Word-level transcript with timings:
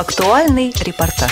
Актуальный 0.00 0.72
репортаж. 0.80 1.30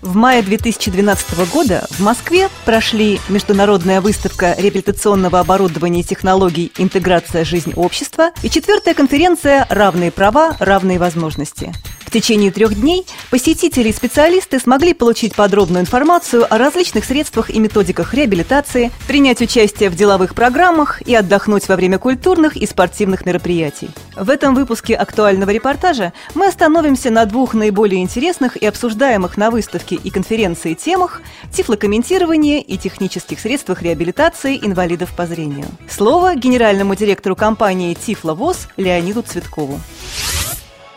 В 0.00 0.14
мае 0.14 0.40
2012 0.40 1.52
года 1.52 1.88
в 1.90 1.98
Москве 1.98 2.48
прошли 2.64 3.18
международная 3.28 4.00
выставка 4.00 4.54
реабилитационного 4.56 5.40
оборудования 5.40 6.02
и 6.02 6.04
технологий 6.04 6.70
«Интеграция. 6.78 7.44
Жизнь 7.44 7.72
общества» 7.74 8.30
и 8.44 8.48
четвертая 8.48 8.94
конференция 8.94 9.66
«Равные 9.70 10.12
права. 10.12 10.56
Равные 10.60 11.00
возможности». 11.00 11.72
В 12.12 12.14
течение 12.14 12.50
трех 12.50 12.78
дней 12.78 13.06
посетители 13.30 13.88
и 13.88 13.92
специалисты 13.92 14.58
смогли 14.58 14.92
получить 14.92 15.34
подробную 15.34 15.80
информацию 15.80 16.44
о 16.46 16.58
различных 16.58 17.06
средствах 17.06 17.48
и 17.48 17.58
методиках 17.58 18.12
реабилитации, 18.12 18.90
принять 19.08 19.40
участие 19.40 19.88
в 19.88 19.94
деловых 19.94 20.34
программах 20.34 21.00
и 21.08 21.14
отдохнуть 21.14 21.66
во 21.68 21.76
время 21.76 21.98
культурных 21.98 22.54
и 22.58 22.66
спортивных 22.66 23.24
мероприятий. 23.24 23.88
В 24.14 24.28
этом 24.28 24.54
выпуске 24.54 24.94
актуального 24.94 25.48
репортажа 25.48 26.12
мы 26.34 26.48
остановимся 26.48 27.08
на 27.08 27.24
двух 27.24 27.54
наиболее 27.54 28.02
интересных 28.02 28.58
и 28.58 28.66
обсуждаемых 28.66 29.38
на 29.38 29.50
выставке 29.50 29.94
и 29.94 30.10
конференции 30.10 30.74
темах 30.74 31.22
тифлокомментирования 31.50 32.60
и 32.60 32.76
технических 32.76 33.40
средствах 33.40 33.80
реабилитации 33.80 34.58
инвалидов 34.62 35.14
по 35.16 35.24
зрению. 35.24 35.64
Слово 35.88 36.34
генеральному 36.34 36.94
директору 36.94 37.36
компании 37.36 37.94
«Тифловоз» 37.94 38.68
Леониду 38.76 39.22
Цветкову. 39.22 39.80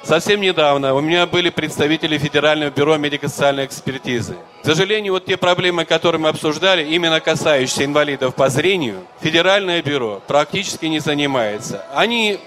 Совсем 0.05 0.39
недавно 0.39 0.93
у 0.93 1.01
меня 1.01 1.25
были 1.25 1.49
представители 1.49 2.19
Федерального 2.19 2.69
бюро 2.69 2.95
медико-социальной 2.95 3.65
экспертизы. 3.65 4.35
К 4.61 4.65
сожалению, 4.65 5.13
вот 5.13 5.25
те 5.25 5.35
проблемы, 5.35 5.83
которые 5.83 6.21
мы 6.21 6.29
обсуждали, 6.29 6.83
именно 6.83 7.19
касающиеся 7.19 7.85
инвалидов 7.85 8.35
по 8.35 8.49
зрению, 8.49 9.07
Федеральное 9.21 9.81
бюро 9.81 10.21
практически 10.27 10.85
не 10.85 10.99
занимается. 10.99 11.83
Они 11.91 12.37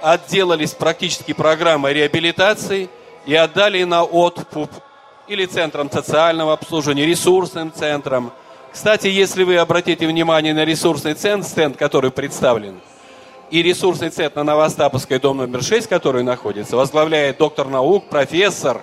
отделались 0.00 0.74
практически 0.74 1.32
программой 1.32 1.92
реабилитации 1.92 2.88
и 3.26 3.34
отдали 3.34 3.82
на 3.82 4.04
откуп 4.04 4.70
или 5.26 5.44
центрам 5.44 5.90
социального 5.90 6.52
обслуживания, 6.52 7.04
ресурсным 7.04 7.72
центрам. 7.72 8.32
Кстати, 8.72 9.08
если 9.08 9.42
вы 9.42 9.56
обратите 9.56 10.06
внимание 10.06 10.54
на 10.54 10.64
ресурсный 10.64 11.14
центр, 11.14 11.48
стенд, 11.48 11.76
который 11.76 12.12
представлен, 12.12 12.80
и 13.50 13.62
ресурсный 13.62 14.10
центр 14.10 14.38
на 14.38 14.44
Новостаповской, 14.44 15.18
дом 15.18 15.38
номер 15.38 15.62
6, 15.62 15.88
который 15.88 16.22
находится, 16.22 16.76
возглавляет 16.76 17.38
доктор 17.38 17.68
наук, 17.68 18.08
профессор, 18.08 18.82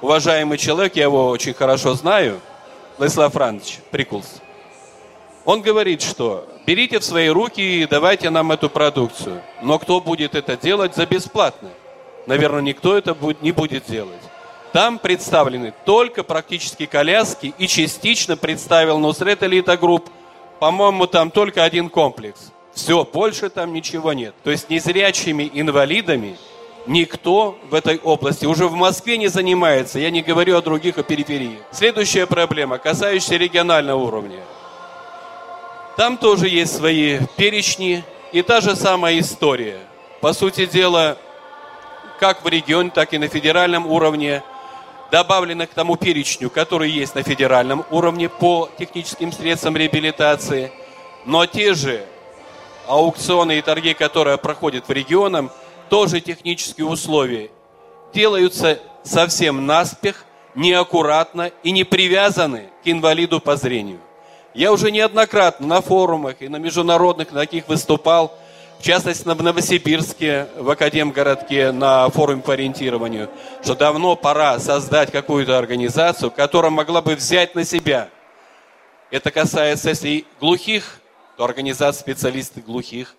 уважаемый 0.00 0.58
человек, 0.58 0.96
я 0.96 1.04
его 1.04 1.28
очень 1.28 1.54
хорошо 1.54 1.94
знаю, 1.94 2.40
Владислав 2.98 3.32
Францович 3.32 3.78
Прикулс. 3.90 4.40
Он 5.44 5.60
говорит, 5.60 6.02
что 6.02 6.46
берите 6.66 7.00
в 7.00 7.04
свои 7.04 7.28
руки 7.28 7.60
и 7.60 7.86
давайте 7.86 8.30
нам 8.30 8.52
эту 8.52 8.70
продукцию. 8.70 9.42
Но 9.60 9.78
кто 9.78 10.00
будет 10.00 10.34
это 10.34 10.56
делать 10.56 10.94
за 10.94 11.06
бесплатно? 11.06 11.70
Наверное, 12.26 12.62
никто 12.62 12.96
это 12.96 13.16
не 13.40 13.50
будет 13.50 13.86
делать. 13.86 14.20
Там 14.72 14.98
представлены 14.98 15.74
только 15.84 16.22
практически 16.22 16.86
коляски 16.86 17.54
и 17.58 17.66
частично 17.66 18.36
представил 18.36 18.98
Нусрет 18.98 19.42
Элита 19.42 19.76
Групп. 19.76 20.08
По-моему, 20.60 21.06
там 21.06 21.30
только 21.30 21.64
один 21.64 21.90
комплекс. 21.90 22.52
Все, 22.74 23.04
больше 23.04 23.50
там 23.50 23.72
ничего 23.72 24.12
нет. 24.12 24.34
То 24.44 24.50
есть 24.50 24.70
незрячими 24.70 25.50
инвалидами 25.52 26.38
никто 26.86 27.58
в 27.70 27.74
этой 27.74 27.98
области 27.98 28.46
уже 28.46 28.66
в 28.66 28.74
Москве 28.74 29.18
не 29.18 29.28
занимается. 29.28 29.98
Я 29.98 30.10
не 30.10 30.22
говорю 30.22 30.56
о 30.56 30.62
других, 30.62 30.98
о 30.98 31.02
периферии. 31.02 31.58
Следующая 31.70 32.26
проблема, 32.26 32.78
касающаяся 32.78 33.36
регионального 33.36 33.98
уровня. 33.98 34.40
Там 35.96 36.16
тоже 36.16 36.48
есть 36.48 36.74
свои 36.74 37.20
перечни 37.36 38.04
и 38.32 38.42
та 38.42 38.60
же 38.60 38.74
самая 38.74 39.18
история. 39.20 39.78
По 40.20 40.32
сути 40.32 40.64
дела, 40.64 41.18
как 42.18 42.44
в 42.44 42.48
регионе, 42.48 42.90
так 42.90 43.12
и 43.12 43.18
на 43.18 43.28
федеральном 43.28 43.86
уровне 43.86 44.42
добавлено 45.10 45.66
к 45.66 45.70
тому 45.70 45.96
перечню, 45.96 46.48
который 46.48 46.90
есть 46.90 47.14
на 47.14 47.22
федеральном 47.22 47.84
уровне 47.90 48.30
по 48.30 48.70
техническим 48.78 49.30
средствам 49.30 49.76
реабилитации. 49.76 50.72
Но 51.26 51.44
те 51.44 51.74
же 51.74 52.06
аукционы 52.86 53.58
и 53.58 53.62
торги, 53.62 53.94
которые 53.94 54.38
проходят 54.38 54.88
в 54.88 54.92
регионах, 54.92 55.52
тоже 55.88 56.20
технические 56.20 56.86
условия 56.86 57.50
делаются 58.12 58.78
совсем 59.02 59.66
наспех, 59.66 60.24
неаккуратно 60.54 61.50
и 61.62 61.70
не 61.70 61.84
привязаны 61.84 62.68
к 62.84 62.88
инвалиду 62.88 63.40
по 63.40 63.56
зрению. 63.56 64.00
Я 64.54 64.70
уже 64.72 64.90
неоднократно 64.90 65.66
на 65.66 65.80
форумах 65.80 66.36
и 66.40 66.48
на 66.48 66.56
международных 66.56 67.32
на 67.32 67.40
таких 67.40 67.68
выступал, 67.68 68.36
в 68.78 68.82
частности 68.82 69.26
в 69.26 69.42
Новосибирске, 69.42 70.48
в 70.58 70.68
Академгородке 70.68 71.72
на 71.72 72.10
форуме 72.10 72.42
по 72.42 72.52
ориентированию, 72.52 73.30
что 73.62 73.74
давно 73.74 74.14
пора 74.14 74.58
создать 74.58 75.10
какую-то 75.10 75.56
организацию, 75.56 76.30
которая 76.30 76.70
могла 76.70 77.00
бы 77.00 77.14
взять 77.14 77.54
на 77.54 77.64
себя. 77.64 78.10
Это 79.10 79.30
касается, 79.30 79.90
если 79.90 80.26
глухих 80.38 81.00
то 81.36 81.44
организация 81.44 82.00
специалистов 82.00 82.64
глухих. 82.64 83.16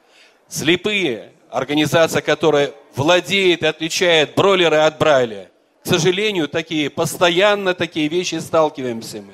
Слепые, 0.47 1.31
организация, 1.49 2.21
которая 2.21 2.73
владеет 2.95 3.63
и 3.63 3.65
отличает 3.65 4.35
бройлеры 4.35 4.77
от 4.77 4.97
брайля. 4.97 5.49
К 5.83 5.87
сожалению, 5.87 6.47
такие, 6.47 6.89
постоянно 6.89 7.73
такие 7.73 8.07
вещи 8.07 8.35
сталкиваемся 8.35 9.21
мы. 9.21 9.33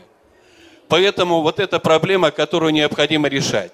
Поэтому 0.88 1.42
вот 1.42 1.60
эта 1.60 1.80
проблема, 1.80 2.32
которую 2.32 2.74
необходимо 2.74 3.28
решать. 3.28 3.74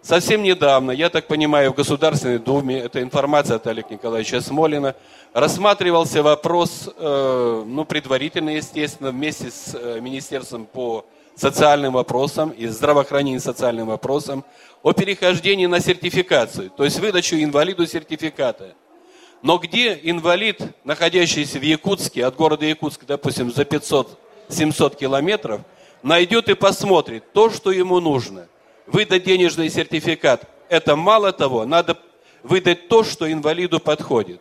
Совсем 0.00 0.42
недавно, 0.42 0.90
я 0.90 1.08
так 1.08 1.26
понимаю, 1.26 1.72
в 1.72 1.76
Государственной 1.76 2.38
Думе, 2.38 2.78
это 2.78 3.00
информация 3.00 3.56
от 3.56 3.66
Олега 3.66 3.88
Николаевича 3.90 4.40
Смолина, 4.40 4.94
рассматривался 5.32 6.22
вопрос, 6.22 6.90
э, 6.94 7.64
ну, 7.66 7.84
предварительно, 7.86 8.50
естественно, 8.50 9.10
вместе 9.10 9.50
с 9.50 9.74
э, 9.74 10.00
Министерством 10.00 10.66
по 10.66 11.06
социальным 11.36 11.94
вопросам 11.94 12.50
и 12.50 12.66
здравоохранения 12.66 13.40
социальным 13.40 13.88
вопросам 13.88 14.44
о 14.82 14.92
перехождении 14.92 15.66
на 15.66 15.80
сертификацию, 15.80 16.70
то 16.70 16.84
есть 16.84 16.98
выдачу 17.00 17.36
инвалиду 17.36 17.86
сертификата. 17.86 18.74
Но 19.42 19.58
где 19.58 19.98
инвалид, 20.02 20.60
находящийся 20.84 21.58
в 21.58 21.62
Якутске, 21.62 22.24
от 22.24 22.36
города 22.36 22.64
Якутск, 22.64 23.04
допустим, 23.06 23.52
за 23.52 23.62
500-700 23.62 24.96
километров, 24.96 25.60
найдет 26.02 26.48
и 26.48 26.54
посмотрит 26.54 27.32
то, 27.32 27.50
что 27.50 27.70
ему 27.70 28.00
нужно. 28.00 28.46
Выдать 28.86 29.24
денежный 29.24 29.70
сертификат– 29.70 30.48
это 30.68 30.96
мало 30.96 31.32
того, 31.32 31.66
надо 31.66 31.98
выдать 32.42 32.88
то, 32.88 33.04
что 33.04 33.30
инвалиду 33.30 33.80
подходит. 33.80 34.40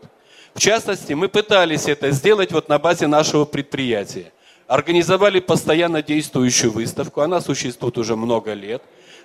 В 0.53 0.59
частности, 0.59 1.13
мы 1.13 1.27
пытались 1.27 1.87
это 1.87 2.11
сделать 2.11 2.51
вот 2.51 2.69
на 2.69 2.77
базе 2.79 3.07
нашего 3.07 3.45
предприятия– 3.45 4.31
организовали 4.67 5.39
постоянно 5.39 6.01
действующую 6.01 6.71
выставку. 6.71 7.21
Она 7.21 7.41
существует 7.41 7.97
уже 7.97 8.15
много 8.15 8.53
лет. 8.53 8.81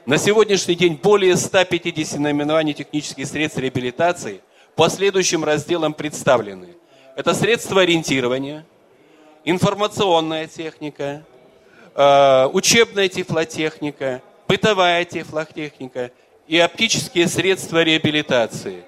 На 0.06 0.18
сегодняшний 0.18 0.74
день 0.74 0.98
более 1.02 1.36
150 1.36 2.18
наименований 2.18 2.74
технических 2.74 3.26
средств 3.26 3.58
реабилитации 3.58 4.40
по 4.74 4.88
следующим 4.88 5.44
разделам 5.44 5.92
представлены. 5.92 6.68
Это 7.16 7.34
средства 7.34 7.82
ориентирования, 7.82 8.64
информационная 9.44 10.46
техника, 10.46 11.24
э, 11.94 12.48
учебная 12.52 13.08
тифлотехника, 13.08 14.22
бытовая 14.46 15.04
тифлотехника 15.04 16.12
и 16.46 16.58
оптические 16.58 17.26
средства 17.26 17.82
реабилитации. 17.82 18.84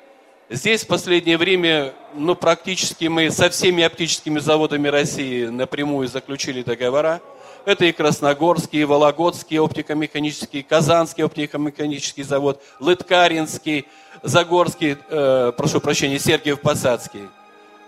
Здесь 0.52 0.82
в 0.82 0.88
последнее 0.88 1.38
время, 1.38 1.94
ну, 2.12 2.34
практически 2.34 3.04
мы 3.04 3.30
со 3.30 3.50
всеми 3.50 3.84
оптическими 3.84 4.40
заводами 4.40 4.88
России 4.88 5.44
напрямую 5.46 6.08
заключили 6.08 6.64
договора. 6.64 7.20
Это 7.64 7.84
и 7.84 7.92
Красногорский, 7.92 8.80
и 8.80 8.84
Вологодский 8.84 9.60
оптико-механический, 9.60 10.64
Казанский 10.64 11.22
оптико-механический 11.22 12.24
завод, 12.24 12.60
Лыткаринский, 12.80 13.86
Загорский, 14.24 14.96
э, 15.08 15.52
прошу 15.56 15.80
прощения, 15.80 16.18
Сергиев-Посадский 16.18 17.28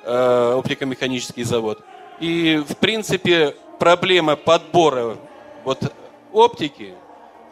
э, 0.04 0.54
оптико-механический 0.56 1.42
завод. 1.42 1.80
И, 2.20 2.62
в 2.64 2.76
принципе, 2.76 3.56
проблема 3.80 4.36
подбора 4.36 5.16
вот, 5.64 5.92
оптики, 6.32 6.94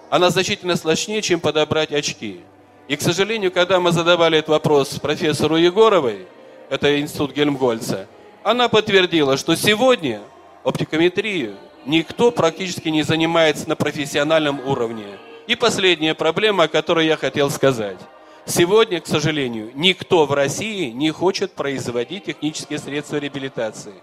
она 0.08 0.30
значительно 0.30 0.76
сложнее, 0.76 1.20
чем 1.20 1.40
подобрать 1.40 1.90
очки. 1.90 2.42
И, 2.90 2.96
к 2.96 3.02
сожалению, 3.02 3.52
когда 3.52 3.78
мы 3.78 3.92
задавали 3.92 4.38
этот 4.38 4.48
вопрос 4.48 4.98
профессору 4.98 5.54
Егоровой, 5.54 6.26
это 6.70 7.00
институт 7.00 7.32
Гельмгольца, 7.32 8.08
она 8.42 8.68
подтвердила, 8.68 9.36
что 9.36 9.54
сегодня 9.54 10.20
оптикометрию 10.64 11.54
никто 11.86 12.32
практически 12.32 12.88
не 12.88 13.04
занимается 13.04 13.68
на 13.68 13.76
профессиональном 13.76 14.58
уровне. 14.66 15.06
И 15.46 15.54
последняя 15.54 16.16
проблема, 16.16 16.64
о 16.64 16.68
которой 16.68 17.06
я 17.06 17.16
хотел 17.16 17.48
сказать. 17.50 17.98
Сегодня, 18.44 19.00
к 19.00 19.06
сожалению, 19.06 19.70
никто 19.76 20.26
в 20.26 20.32
России 20.32 20.90
не 20.90 21.12
хочет 21.12 21.52
производить 21.52 22.24
технические 22.24 22.80
средства 22.80 23.18
реабилитации. 23.18 23.94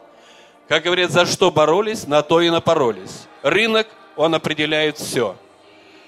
Как 0.70 0.84
говорят, 0.84 1.12
за 1.12 1.26
что 1.26 1.52
боролись, 1.52 2.08
на 2.08 2.22
то 2.22 2.40
и 2.40 2.50
напоролись. 2.50 3.28
Рынок, 3.44 3.88
он 4.16 4.34
определяет 4.34 4.98
все– 4.98 5.36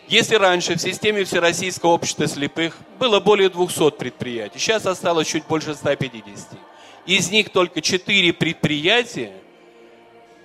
если 0.09 0.35
раньше 0.35 0.75
в 0.75 0.81
системе 0.81 1.23
Всероссийского 1.23 1.91
общества 1.91 2.27
слепых 2.27 2.77
было 2.99 3.19
более 3.19 3.49
200 3.49 3.91
предприятий, 3.91 4.59
сейчас 4.59 4.85
осталось 4.85 5.27
чуть 5.27 5.45
больше 5.45 5.75
150. 5.75 6.57
Из 7.05 7.29
них 7.29 7.49
только 7.49 7.81
4 7.81 8.33
предприятия, 8.33 9.33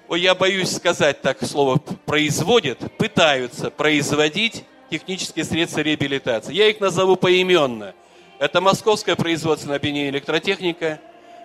ой, 0.08 0.20
я 0.20 0.34
боюсь 0.34 0.70
сказать 0.70 1.22
так 1.22 1.42
слово, 1.44 1.78
производят, 2.06 2.78
пытаются 2.96 3.70
производить 3.70 4.64
технические 4.90 5.44
средства 5.44 5.80
реабилитации. 5.80 6.52
Я 6.52 6.68
их 6.68 6.80
назову 6.80 7.16
поименно. 7.16 7.94
Это 8.38 8.60
Московское 8.60 9.16
производственное 9.16 9.76
объединение 9.76 10.10
электротехника, 10.10 11.00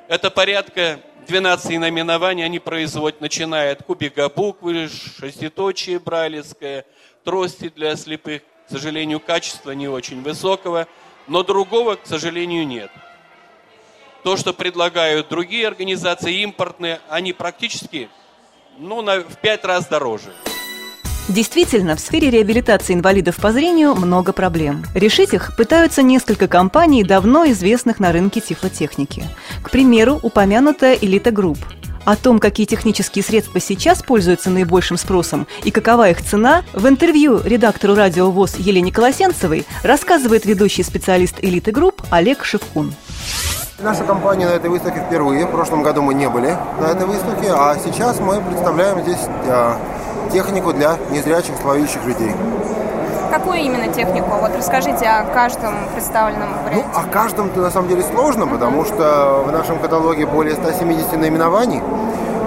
это 0.10 0.30
порядка 0.30 1.00
12 1.29 1.77
наименований 1.77 2.43
они 2.43 2.57
производят, 2.57 3.21
начиная 3.21 3.73
от 3.73 3.83
кубика 3.83 4.29
буквы, 4.29 4.89
шеститочие 4.89 5.99
брайлевское, 5.99 6.85
трости 7.23 7.69
для 7.69 7.95
слепых. 7.95 8.41
К 8.67 8.71
сожалению, 8.71 9.19
качество 9.19 9.69
не 9.71 9.87
очень 9.87 10.23
высокого, 10.23 10.87
но 11.27 11.43
другого, 11.43 11.97
к 11.97 12.07
сожалению, 12.07 12.65
нет. 12.65 12.89
То, 14.23 14.37
что 14.37 14.53
предлагают 14.53 15.29
другие 15.29 15.67
организации 15.67 16.41
импортные, 16.41 16.99
они 17.09 17.31
практически 17.31 18.09
ну, 18.79 19.03
на, 19.03 19.19
в 19.19 19.37
пять 19.37 19.63
раз 19.63 19.87
дороже. 19.87 20.33
Действительно, 21.29 21.95
в 21.95 21.99
сфере 21.99 22.31
реабилитации 22.31 22.95
инвалидов 22.95 23.35
по 23.35 23.51
зрению 23.51 23.93
много 23.93 24.33
проблем. 24.33 24.83
Решить 24.95 25.31
их 25.31 25.55
пытаются 25.55 26.01
несколько 26.01 26.47
компаний, 26.47 27.03
давно 27.03 27.45
известных 27.51 27.99
на 27.99 28.11
рынке 28.11 28.41
тифлотехники. 28.41 29.23
К 29.61 29.69
примеру, 29.69 30.19
упомянутая 30.23 30.97
«Элита 30.99 31.29
Групп». 31.29 31.59
О 32.03 32.15
том, 32.15 32.39
какие 32.39 32.65
технические 32.65 33.23
средства 33.23 33.59
сейчас 33.59 34.01
пользуются 34.01 34.49
наибольшим 34.49 34.97
спросом 34.97 35.45
и 35.63 35.69
какова 35.69 36.09
их 36.09 36.23
цена, 36.23 36.63
в 36.73 36.87
интервью 36.87 37.39
редактору 37.43 37.93
радио 37.93 38.31
ВОЗ 38.31 38.55
Елене 38.57 38.91
Колосенцевой 38.91 39.67
рассказывает 39.83 40.45
ведущий 40.45 40.81
специалист 40.81 41.35
«Элиты 41.43 41.71
Групп» 41.71 42.01
Олег 42.09 42.43
Шевкун. 42.43 42.95
Наша 43.81 44.03
компания 44.03 44.47
на 44.47 44.53
этой 44.53 44.71
выставке 44.71 45.01
впервые. 45.05 45.45
В 45.45 45.51
прошлом 45.51 45.83
году 45.83 46.01
мы 46.01 46.15
не 46.15 46.27
были 46.27 46.57
на 46.81 46.87
этой 46.87 47.05
выставке, 47.05 47.51
а 47.51 47.77
сейчас 47.77 48.19
мы 48.19 48.41
представляем 48.41 49.03
здесь 49.03 49.21
а, 49.45 49.79
технику 50.31 50.73
для 50.73 50.97
незрячих, 51.11 51.55
слабовидящих 51.61 52.03
людей. 52.05 52.31
Какую 53.31 53.59
именно 53.59 53.87
технику? 53.93 54.29
Вот 54.41 54.51
расскажите 54.57 55.05
о 55.05 55.23
каждом 55.25 55.75
представленном 55.93 56.49
варианте. 56.63 56.87
Ну, 56.93 56.99
о 56.99 57.03
каждом-то 57.03 57.59
на 57.59 57.69
самом 57.69 57.87
деле 57.87 58.03
сложно, 58.03 58.47
потому 58.47 58.85
что 58.85 59.43
в 59.45 59.51
нашем 59.51 59.77
каталоге 59.79 60.25
более 60.25 60.55
170 60.55 61.17
наименований, 61.17 61.81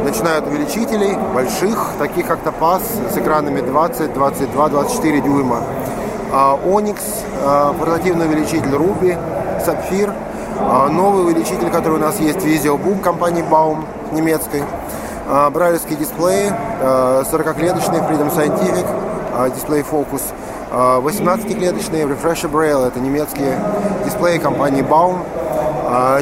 начиная 0.05 0.39
от 0.39 0.49
увеличителей 0.49 1.17
больших, 1.33 1.93
таких 1.99 2.27
как 2.27 2.41
Топаз 2.41 2.83
с 3.13 3.17
экранами 3.17 3.61
20, 3.61 4.13
22, 4.13 4.69
24 4.69 5.21
дюйма, 5.21 5.61
Оникс, 6.33 7.03
а, 7.45 7.73
портативный 7.75 8.27
увеличитель 8.27 8.75
Руби, 8.75 9.17
Сапфир, 9.65 10.13
а, 10.59 10.89
новый 10.89 11.25
увеличитель, 11.25 11.71
который 11.71 11.99
у 11.99 12.01
нас 12.01 12.19
есть, 12.19 12.39
VisioBook 12.39 13.01
компании 13.01 13.45
Baum 13.49 13.85
немецкой, 14.13 14.63
а, 14.63 15.02
брайлевские 15.51 15.97
дисплеи, 15.97 16.53
40-клеточный 16.81 18.01
Freedom 18.01 18.31
Scientific, 18.35 18.87
дисплей 19.55 19.83
Focus, 19.83 20.23
18-клеточные 20.71 22.05
Refresher 22.05 22.51
Braille, 22.51 22.87
это 22.89 23.01
немецкие 23.01 23.59
дисплеи 24.05 24.39
компании 24.39 24.83
Baum, 24.83 25.19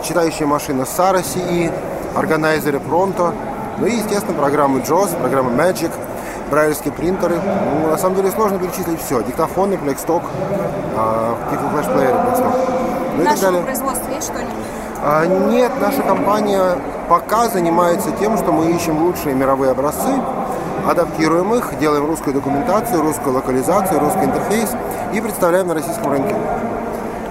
читающая 0.02 0.46
машина 0.46 0.82
Sara 0.82 1.22
CE, 1.22 1.72
органайзеры 2.16 2.78
Pronto, 2.78 3.32
ну 3.78 3.86
и, 3.86 3.96
естественно, 3.96 4.36
программы 4.38 4.80
JAWS, 4.80 5.18
программы 5.20 5.52
Magic, 5.52 5.90
брайлевские 6.50 6.92
принтеры. 6.92 7.36
Ну, 7.80 7.88
на 7.90 7.96
самом 7.96 8.16
деле 8.16 8.30
сложно 8.32 8.58
перечислить 8.58 9.00
все. 9.00 9.22
Диктофоны, 9.22 9.78
флексток, 9.78 10.22
тифлофлешплееры, 11.50 12.16
флексток. 12.24 12.52
Ну, 13.16 13.24
Нашего 13.24 13.62
производства 13.62 14.10
есть 14.12 14.26
что-нибудь? 14.26 14.52
А, 15.02 15.24
нет, 15.24 15.72
наша 15.80 16.02
компания 16.02 16.76
пока 17.08 17.48
занимается 17.48 18.10
тем, 18.20 18.36
что 18.36 18.52
мы 18.52 18.70
ищем 18.70 19.02
лучшие 19.02 19.34
мировые 19.34 19.72
образцы, 19.72 20.10
адаптируем 20.86 21.54
их, 21.54 21.78
делаем 21.78 22.06
русскую 22.06 22.34
документацию, 22.34 23.00
русскую 23.00 23.34
локализацию, 23.34 23.98
русский 23.98 24.24
интерфейс 24.24 24.70
и 25.14 25.20
представляем 25.20 25.68
на 25.68 25.74
российском 25.74 26.12
рынке. 26.12 26.34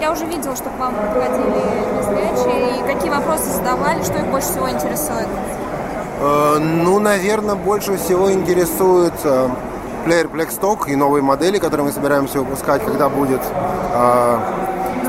Я 0.01 0.11
уже 0.11 0.25
видела, 0.25 0.55
что 0.55 0.69
к 0.69 0.79
вам 0.79 0.95
приходили 0.95 1.61
незрячие, 1.97 2.79
и 2.79 2.93
какие 2.93 3.11
вопросы 3.11 3.49
задавали, 3.51 4.01
что 4.01 4.17
их 4.17 4.25
больше 4.27 4.47
всего 4.47 4.69
интересует? 4.69 5.27
Э, 6.21 6.57
ну, 6.59 6.99
наверное, 6.99 7.55
больше 7.55 7.97
всего 7.97 8.31
интересует 8.31 9.13
э, 9.23 9.49
плеер 10.05 10.27
Blackstock 10.27 10.89
и 10.89 10.95
новые 10.95 11.21
модели, 11.21 11.59
которые 11.59 11.85
мы 11.85 11.91
собираемся 11.91 12.39
выпускать, 12.39 12.83
когда 12.83 13.09
будет 13.09 13.41
э, 13.93 14.39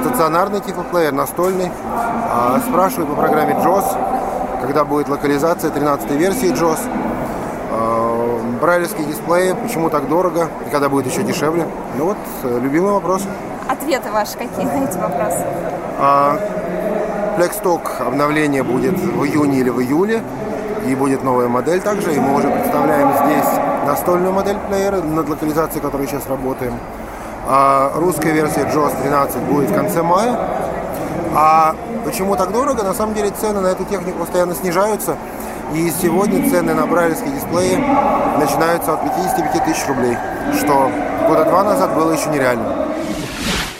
стационарный 0.00 0.60
типа 0.60 0.82
плеер, 0.82 1.12
настольный. 1.12 1.70
А, 2.32 2.60
спрашиваю 2.60 3.06
по 3.06 3.14
программе 3.14 3.54
JOS, 3.54 3.84
когда 4.62 4.84
будет 4.84 5.08
локализация 5.08 5.70
13 5.70 6.10
версии 6.12 6.52
JOS. 6.52 6.78
А, 7.72 8.40
брайлевские 8.60 9.06
дисплеи, 9.06 9.54
почему 9.62 9.90
так 9.90 10.08
дорого, 10.08 10.48
и 10.66 10.70
когда 10.70 10.88
будет 10.88 11.06
еще 11.06 11.22
дешевле. 11.22 11.66
Ну 11.96 12.06
вот, 12.06 12.16
э, 12.44 12.58
любимый 12.60 12.92
вопрос. 12.92 13.22
Ответы 13.68 14.10
ваши 14.10 14.36
какие 14.36 14.66
на 14.66 14.84
эти 14.84 14.98
вопросы? 14.98 15.44
А, 15.98 16.38
Blackstock 17.38 18.06
обновление 18.06 18.62
будет 18.62 18.98
в 18.98 19.24
июне 19.24 19.60
или 19.60 19.70
в 19.70 19.80
июле. 19.80 20.22
И 20.86 20.94
будет 20.94 21.22
новая 21.22 21.48
модель 21.48 21.80
также. 21.80 22.14
И 22.14 22.18
мы 22.18 22.34
уже 22.34 22.48
представляем 22.50 23.12
здесь 23.24 23.60
настольную 23.86 24.32
модель 24.32 24.56
плеера, 24.68 25.02
над 25.02 25.28
локализацией 25.28 25.82
которой 25.82 26.06
сейчас 26.06 26.26
работаем. 26.28 26.74
А 27.46 27.92
русская 27.94 28.32
версия 28.32 28.62
JAWS 28.62 29.02
13 29.02 29.36
будет 29.42 29.70
в 29.70 29.74
конце 29.74 30.02
мая. 30.02 30.38
А 31.34 31.74
почему 32.04 32.36
так 32.36 32.52
дорого? 32.52 32.82
На 32.82 32.94
самом 32.94 33.14
деле 33.14 33.30
цены 33.30 33.60
на 33.60 33.68
эту 33.68 33.84
технику 33.84 34.18
постоянно 34.18 34.54
снижаются. 34.54 35.16
И 35.74 35.90
сегодня 36.02 36.50
цены 36.50 36.74
на 36.74 36.86
брайлевские 36.86 37.32
дисплеи 37.32 37.76
начинаются 38.38 38.94
от 38.94 39.02
55 39.02 39.64
тысяч 39.64 39.86
рублей, 39.86 40.16
что 40.58 40.90
года 41.28 41.44
два 41.44 41.62
назад 41.62 41.94
было 41.94 42.12
еще 42.12 42.28
нереально. 42.30 42.88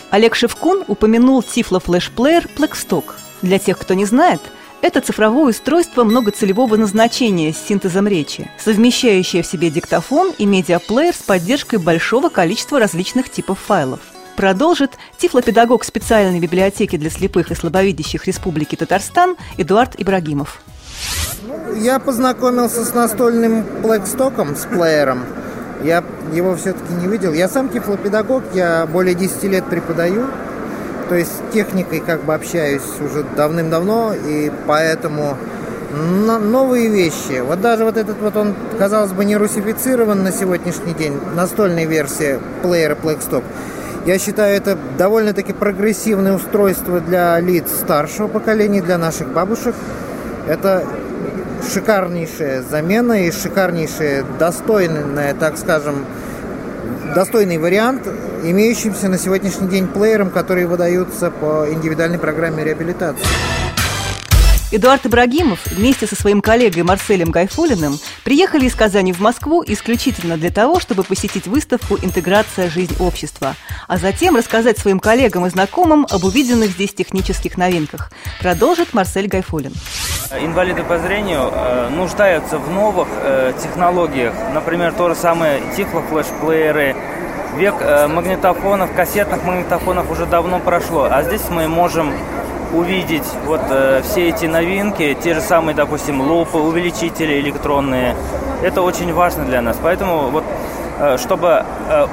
Олег 0.09 0.35
Шевкун 0.35 0.83
упомянул 0.87 1.43
Тифло 1.43 1.79
флешплеер 1.79 2.47
Blackstock. 2.57 3.05
Для 3.41 3.59
тех, 3.59 3.77
кто 3.77 3.93
не 3.93 4.05
знает– 4.05 4.41
это 4.81 5.01
цифровое 5.01 5.51
устройство 5.51 6.03
многоцелевого 6.03 6.75
назначения 6.75 7.53
с 7.53 7.57
синтезом 7.57 8.07
речи, 8.07 8.49
совмещающее 8.57 9.43
в 9.43 9.45
себе 9.45 9.69
диктофон 9.69 10.33
и 10.37 10.45
медиаплеер 10.45 11.13
с 11.13 11.19
поддержкой 11.19 11.79
большого 11.79 12.29
количества 12.29 12.79
различных 12.79 13.29
типов 13.29 13.59
файлов. 13.59 13.99
Продолжит 14.35 14.91
тифлопедагог 15.17 15.83
специальной 15.83 16.39
библиотеки 16.39 16.95
для 16.95 17.09
слепых 17.09 17.51
и 17.51 17.55
слабовидящих 17.55 18.25
Республики 18.25 18.75
Татарстан 18.75 19.35
Эдуард 19.57 19.99
Ибрагимов. 19.99 20.61
Я 21.77 21.99
познакомился 21.99 22.85
с 22.85 22.93
настольным 22.93 23.65
плейкстоком, 23.81 24.55
с 24.55 24.65
плеером. 24.65 25.25
Я 25.83 26.03
его 26.33 26.55
все-таки 26.55 26.93
не 26.93 27.07
видел. 27.07 27.33
Я 27.33 27.49
сам 27.49 27.69
тифлопедагог, 27.69 28.43
я 28.53 28.85
более 28.85 29.15
10 29.15 29.43
лет 29.43 29.65
преподаю 29.69 30.27
то 31.11 31.17
есть 31.17 31.41
техникой 31.51 31.99
как 31.99 32.23
бы 32.23 32.33
общаюсь 32.33 32.87
уже 33.01 33.25
давным-давно, 33.35 34.13
и 34.13 34.49
поэтому 34.65 35.37
новые 35.93 36.87
вещи. 36.87 37.41
Вот 37.41 37.59
даже 37.59 37.83
вот 37.83 37.97
этот 37.97 38.17
вот 38.21 38.37
он, 38.37 38.55
казалось 38.79 39.11
бы, 39.11 39.25
не 39.25 39.35
русифицирован 39.35 40.23
на 40.23 40.31
сегодняшний 40.31 40.93
день, 40.93 41.19
настольная 41.35 41.83
версия 41.83 42.39
плеера 42.63 42.95
Blackstock. 42.95 43.43
Я 44.05 44.17
считаю, 44.19 44.55
это 44.55 44.77
довольно-таки 44.97 45.51
прогрессивное 45.51 46.31
устройство 46.31 47.01
для 47.01 47.37
лиц 47.41 47.65
старшего 47.77 48.29
поколения, 48.29 48.81
для 48.81 48.97
наших 48.97 49.33
бабушек. 49.33 49.75
Это 50.47 50.85
шикарнейшая 51.73 52.61
замена 52.61 53.27
и 53.27 53.31
шикарнейшая, 53.31 54.23
достойная, 54.39 55.33
так 55.33 55.57
скажем, 55.57 56.05
достойный 57.13 57.57
вариант 57.57 58.07
имеющимся 58.43 59.09
на 59.09 59.17
сегодняшний 59.17 59.67
день 59.67 59.87
плеерам, 59.87 60.29
которые 60.29 60.67
выдаются 60.67 61.31
по 61.31 61.67
индивидуальной 61.71 62.19
программе 62.19 62.63
реабилитации. 62.63 63.25
Эдуард 64.73 65.05
Ибрагимов 65.05 65.65
вместе 65.65 66.07
со 66.07 66.15
своим 66.15 66.41
коллегой 66.41 66.83
Марселем 66.83 67.29
Гайфулиным 67.29 67.99
приехали 68.23 68.67
из 68.67 68.75
Казани 68.75 69.11
в 69.11 69.19
Москву 69.19 69.61
исключительно 69.67 70.37
для 70.37 70.49
того, 70.49 70.79
чтобы 70.79 71.03
посетить 71.03 71.45
выставку 71.45 71.97
«Интеграция. 72.01 72.69
Жизнь 72.69 72.95
общества», 72.99 73.55
а 73.89 73.97
затем 73.97 74.37
рассказать 74.37 74.77
своим 74.77 75.01
коллегам 75.01 75.45
и 75.45 75.49
знакомым 75.49 76.07
об 76.09 76.23
увиденных 76.23 76.69
здесь 76.69 76.93
технических 76.93 77.57
новинках. 77.57 78.11
Продолжит 78.39 78.93
Марсель 78.93 79.27
Гайфулин. 79.27 79.73
Инвалиды 80.39 80.83
по 80.83 80.97
зрению 80.99 81.51
э, 81.51 81.89
нуждаются 81.89 82.57
в 82.57 82.71
новых 82.71 83.09
э, 83.11 83.51
технологиях, 83.61 84.33
например, 84.53 84.93
то 84.93 85.09
же 85.09 85.15
самое 85.15 85.61
тифлофлешплееры, 85.75 86.95
век 87.55 87.75
э, 87.79 88.07
магнитофонов, 88.07 88.93
кассетных 88.93 89.43
магнитофонов 89.43 90.09
уже 90.11 90.25
давно 90.25 90.59
прошло, 90.59 91.07
а 91.09 91.23
здесь 91.23 91.49
мы 91.49 91.67
можем 91.67 92.13
увидеть 92.73 93.27
вот 93.45 93.61
э, 93.69 94.01
все 94.03 94.29
эти 94.29 94.45
новинки, 94.45 95.17
те 95.21 95.33
же 95.33 95.41
самые, 95.41 95.75
допустим, 95.75 96.21
лупы, 96.21 96.57
увеличители 96.57 97.39
электронные. 97.39 98.15
Это 98.61 98.81
очень 98.81 99.13
важно 99.13 99.45
для 99.45 99.61
нас. 99.61 99.77
Поэтому 99.81 100.29
вот, 100.29 100.43
э, 100.99 101.17
чтобы 101.17 101.65
э, 101.89 102.07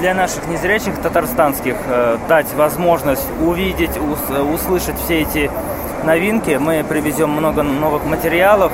для 0.00 0.14
наших 0.14 0.46
незрячих 0.48 0.98
татарстанских 0.98 1.76
э, 1.86 2.18
дать 2.28 2.52
возможность 2.54 3.26
увидеть, 3.40 3.96
ус, 3.96 4.18
услышать 4.54 4.98
все 5.04 5.22
эти 5.22 5.50
новинки, 6.04 6.58
мы 6.60 6.84
привезем 6.86 7.30
много 7.30 7.62
новых 7.62 8.04
материалов, 8.04 8.72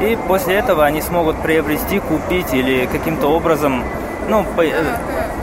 и 0.00 0.16
после 0.28 0.54
этого 0.54 0.84
они 0.84 1.02
смогут 1.02 1.36
приобрести, 1.42 1.98
купить 1.98 2.54
или 2.54 2.86
каким-то 2.86 3.26
образом 3.26 3.82
ну, 4.28 4.44
по, 4.56 4.62
э, 4.62 4.72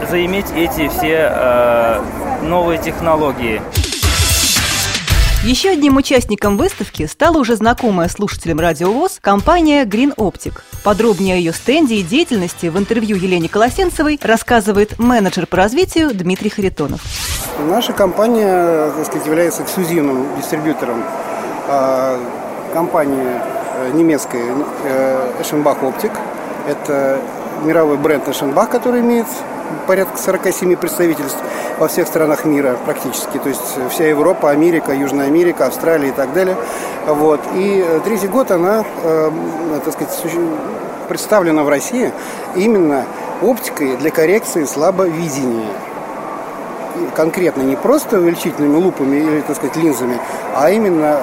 заиметь 0.09 0.47
эти 0.55 0.87
все 0.89 1.29
э, 1.31 2.01
новые 2.43 2.81
технологии. 2.81 3.61
Еще 5.43 5.69
одним 5.69 5.97
участником 5.97 6.57
выставки 6.57 7.05
стала 7.05 7.37
уже 7.37 7.55
знакомая 7.55 8.09
слушателям 8.09 8.59
Радио 8.59 8.91
ВОЗ 8.91 9.19
компания 9.21 9.85
Green 9.85 10.15
Optic. 10.15 10.53
Подробнее 10.83 11.35
о 11.35 11.37
ее 11.37 11.53
стенде 11.53 11.95
и 11.95 12.01
деятельности 12.01 12.65
в 12.65 12.79
интервью 12.79 13.15
Елене 13.15 13.47
Колосенцевой 13.47 14.19
рассказывает 14.23 14.97
менеджер 14.97 15.45
по 15.45 15.57
развитию 15.57 16.15
Дмитрий 16.15 16.49
Харитонов. 16.49 16.99
Наша 17.69 17.93
компания 17.93 18.91
так 18.97 19.05
сказать, 19.05 19.27
является 19.27 19.61
эксклюзивным 19.61 20.35
дистрибьютором 20.37 21.03
э, 21.67 22.19
компании 22.73 23.39
э, 23.75 23.91
немецкой 23.93 24.41
э, 24.83 25.41
Eschenbach 25.41 25.79
Optic. 25.81 26.11
Это 26.67 27.21
мировой 27.63 27.97
бренд 27.97 28.27
Eschenbach, 28.27 28.67
который 28.67 29.01
имеет 29.01 29.27
порядка 29.87 30.17
47 30.17 30.75
представительств 30.75 31.37
во 31.77 31.87
всех 31.87 32.07
странах 32.07 32.45
мира 32.45 32.77
практически. 32.85 33.37
То 33.37 33.49
есть 33.49 33.77
вся 33.89 34.07
Европа, 34.07 34.51
Америка, 34.51 34.93
Южная 34.93 35.27
Америка, 35.27 35.67
Австралия 35.67 36.09
и 36.09 36.11
так 36.11 36.33
далее. 36.33 36.55
Вот. 37.07 37.41
И 37.55 37.83
э, 37.85 37.99
третий 38.03 38.27
год 38.27 38.51
она, 38.51 38.83
э, 39.03 39.31
так 39.83 39.93
сказать, 39.93 40.13
представлена 41.07 41.63
в 41.63 41.69
России 41.69 42.11
именно 42.55 43.05
оптикой 43.41 43.97
для 43.97 44.11
коррекции 44.11 44.65
слабовидения 44.65 45.69
конкретно 47.15 47.61
не 47.61 47.75
просто 47.75 48.19
увеличительными 48.19 48.77
лупами 48.77 49.17
или, 49.17 49.41
так 49.41 49.55
сказать, 49.55 49.75
линзами, 49.75 50.17
а 50.55 50.69
именно 50.69 51.19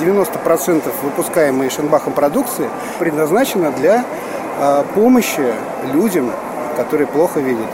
90% 0.00 0.82
э, 0.84 0.90
выпускаемой 1.02 1.70
Шенбахом 1.70 2.12
продукции 2.12 2.68
предназначена 2.98 3.70
для 3.72 4.04
э, 4.58 4.82
помощи 4.94 5.44
людям, 5.92 6.30
которые 6.74 7.06
плохо 7.06 7.40
видят. 7.40 7.66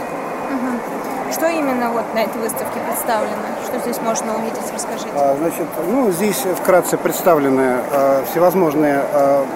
Что 1.33 1.47
именно 1.47 1.91
вот 1.91 2.13
на 2.13 2.25
этой 2.25 2.39
выставке 2.39 2.81
представлено? 2.87 3.37
Что 3.65 3.79
здесь 3.79 4.01
можно 4.03 4.35
увидеть? 4.35 4.71
Расскажите. 4.75 5.11
А, 5.15 5.37
значит, 5.39 5.67
ну, 5.89 6.11
здесь 6.11 6.45
вкратце 6.61 6.97
представлены 6.97 7.79
а, 7.93 8.25
всевозможные 8.29 9.01
а, 9.13 9.47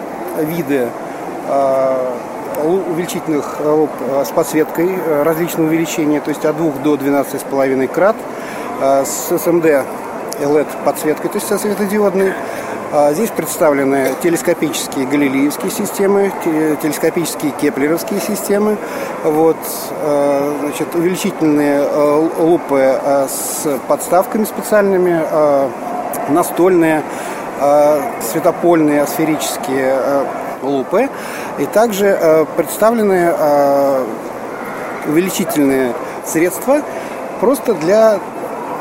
виды 0.41 0.89
а, 1.49 2.17
увеличительных 2.63 3.59
луп 3.65 3.91
с 4.25 4.29
подсветкой 4.29 4.97
различного 5.25 5.67
увеличения, 5.67 6.21
то 6.21 6.29
есть 6.29 6.45
от 6.45 6.57
2 6.57 6.71
до 6.85 6.95
12,5 6.95 7.89
крат, 7.89 8.15
с 8.81 9.33
SMD 9.33 9.85
LED 10.41 10.67
подсветкой, 10.85 11.31
то 11.31 11.39
есть 11.39 11.61
светодиодной, 11.61 12.33
а 12.97 13.13
здесь 13.13 13.31
представлены 13.31 14.15
телескопические 14.23 15.07
галилеевские 15.07 15.73
системы, 15.73 16.31
телескопические 16.81 17.51
кеплеровские 17.51 18.21
системы, 18.21 18.77
вот, 19.25 19.57
э, 19.91 20.55
значит, 20.61 20.95
увеличительные 20.95 21.81
э, 21.81 22.29
лупы 22.39 22.79
э, 22.79 23.27
с 23.29 23.67
подставками 23.89 24.45
специальными, 24.45 25.25
настольные, 26.29 27.03
светопольные, 28.31 29.09
сферические 29.09 29.97
лупы. 30.63 31.09
И 31.59 31.67
также 31.67 32.47
представлены 32.57 33.33
увеличительные 35.09 35.93
средства 36.25 36.81
просто 37.41 37.75
для 37.75 38.21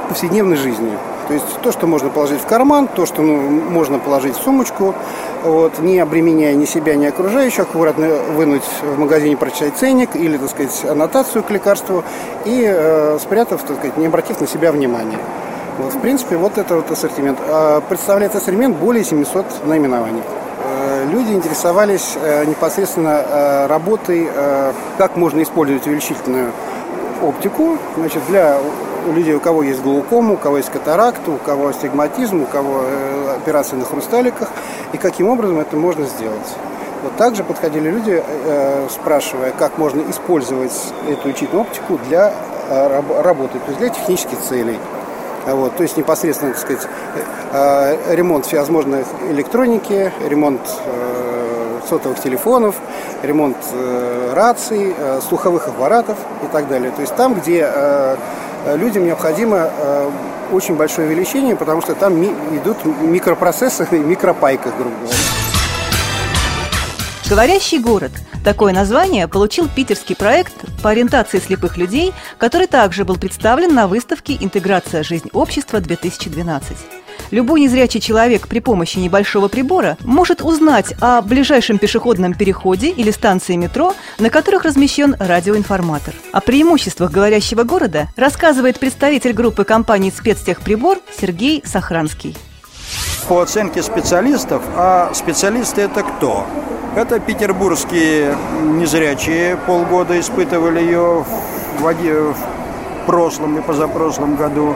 повседневной 0.08 0.58
жизни. 0.58 0.92
То 1.28 1.34
есть 1.34 1.46
то, 1.62 1.72
что 1.72 1.88
можно 1.88 2.10
положить 2.10 2.42
в 2.42 2.46
карман, 2.46 2.88
то, 2.88 3.06
что 3.06 3.22
ну, 3.22 3.36
можно 3.38 4.00
положить 4.00 4.36
в 4.36 4.42
сумочку, 4.42 4.94
вот, 5.44 5.80
не 5.80 6.00
обременяя 6.00 6.54
ни 6.56 6.66
себя, 6.66 6.96
ни 6.96 7.06
окружающих, 7.06 7.62
аккуратно 7.62 8.08
вынуть 8.36 8.64
в 8.82 9.00
магазине, 9.00 9.38
прочитать 9.38 9.76
ценник 9.78 10.16
или, 10.16 10.38
так 10.38 10.50
сказать, 10.50 10.86
аннотацию 10.86 11.44
к 11.44 11.52
лекарству 11.52 12.04
и 12.46 12.64
э, 12.66 13.18
спрятав, 13.22 13.62
так 13.64 13.78
сказать, 13.78 13.98
не 13.98 14.08
обратив 14.08 14.42
на 14.42 14.48
себя 14.48 14.72
внимания. 14.72 15.20
Вот, 15.78 15.94
в 15.94 16.00
принципе, 16.00 16.38
вот 16.38 16.58
это 16.58 16.76
вот 16.76 16.92
ассортимент. 16.92 17.40
А 17.48 17.82
представляет 17.82 18.36
ассортимент 18.36 18.78
более 18.78 19.04
700 19.04 19.66
наименований. 19.66 20.22
Э, 20.64 21.06
люди 21.12 21.32
интересовались 21.32 22.16
э, 22.22 22.46
непосредственно 22.46 23.24
э, 23.26 23.68
работой, 23.68 24.30
как 24.98 25.16
можно 25.16 25.42
использовать 25.42 25.86
увеличительную 25.88 26.52
оптику 27.22 27.78
значит, 27.98 28.22
для 28.28 28.58
людей, 29.12 29.34
у 29.36 29.40
кого 29.40 29.64
есть 29.64 29.82
глаукома, 29.82 30.34
у 30.34 30.38
кого 30.38 30.58
есть 30.58 30.70
катаракта, 30.70 31.32
у 31.32 31.38
кого 31.38 31.68
астигматизм, 31.68 32.44
у 32.44 32.46
кого 32.46 32.84
э, 32.86 33.36
операции 33.36 33.76
на 33.76 33.86
хрусталиках, 33.86 34.50
и 34.94 34.98
каким 34.98 35.28
образом 35.30 35.60
это 35.60 35.76
можно 35.76 36.06
сделать. 36.06 36.56
Вот 37.04 37.16
также 37.18 37.44
подходили 37.44 37.90
люди, 37.90 38.24
э, 38.24 38.88
спрашивая, 38.90 39.52
как 39.52 39.78
можно 39.78 40.10
использовать 40.10 40.72
эту 41.10 41.30
учительную 41.30 41.62
оптику 41.62 42.00
для 42.08 42.34
э, 42.70 43.02
работы, 43.22 43.60
то 43.60 43.68
есть 43.68 43.80
для 43.80 43.90
технических 43.90 44.40
целей. 44.40 44.80
Вот, 45.46 45.76
то 45.76 45.84
есть 45.84 45.98
непосредственно, 45.98 46.54
так 46.54 46.62
сказать, 46.62 46.88
ремонт 48.10 48.46
всевозможной 48.46 49.04
электроники, 49.30 50.10
ремонт 50.26 50.62
сотовых 51.90 52.22
телефонов, 52.22 52.76
ремонт 53.24 53.58
раций, 54.34 54.96
слуховых 55.28 55.68
аппаратов 55.68 56.18
и 56.44 56.48
так 56.48 56.70
далее. 56.70 56.92
То 56.92 57.02
есть 57.02 57.14
там, 57.18 57.34
где 57.34 57.70
людям 58.76 59.06
необходимо 59.06 59.70
э, 59.70 60.12
очень 60.52 60.76
большое 60.76 61.08
увеличение, 61.08 61.56
потому 61.56 61.82
что 61.82 61.96
там 61.96 62.24
идут 62.24 62.78
микропроцессоры 62.86 63.98
и 63.98 64.00
микропайка, 64.04 64.70
грубо 64.78 64.96
говоря. 65.02 65.18
«Говорящий 67.30 67.80
город»– 67.80 68.12
такое 68.44 68.74
название 68.74 69.28
получил 69.28 69.68
питерский 69.68 70.16
проект 70.16 70.54
по 70.82 70.90
ориентации 70.90 71.40
слепых 71.40 71.78
людей, 71.78 72.14
который 72.38 72.68
также 72.68 73.06
был 73.06 73.16
представлен 73.16 73.74
на 73.74 73.88
выставке 73.88 74.38
«Интеграция 74.40 75.04
жизнь 75.04 75.30
общества-2012». 75.34 77.03
Любой 77.32 77.62
незрячий 77.62 78.00
человек 78.00 78.48
при 78.48 78.60
помощи 78.60 79.00
небольшого 79.00 79.48
прибора 79.48 79.98
может 80.02 80.42
узнать 80.42 80.94
о 81.02 81.22
ближайшем 81.22 81.78
пешеходном 81.78 82.34
переходе 82.34 82.90
или 82.90 83.12
станции 83.12 83.56
метро, 83.56 83.94
на 84.20 84.30
которых 84.30 84.64
размещен 84.64 85.16
радиоинформатор. 85.20 86.14
О 86.32 86.42
преимуществах 86.42 87.12
говорящего 87.12 87.64
города 87.64 88.08
рассказывает 88.16 88.80
представитель 88.80 89.34
группы 89.34 89.64
компании 89.64 90.14
«Спецтехприбор» 90.16 91.00
Сергей 91.20 91.64
Сохранский. 91.66 92.36
По 93.28 93.42
оценке 93.42 93.82
специалистов, 93.82 94.62
а 94.76 95.12
специалисты 95.14 95.82
это 95.82 96.04
кто? 96.04 96.46
Это 96.96 97.20
петербургские 97.20 98.36
незрячие, 98.62 99.58
полгода 99.58 100.20
испытывали 100.20 100.80
ее 100.80 101.26
в, 101.80 101.80
в 101.80 102.36
прошлом 103.08 103.58
и 103.58 103.62
позапрошлом 103.62 104.36
году. 104.36 104.76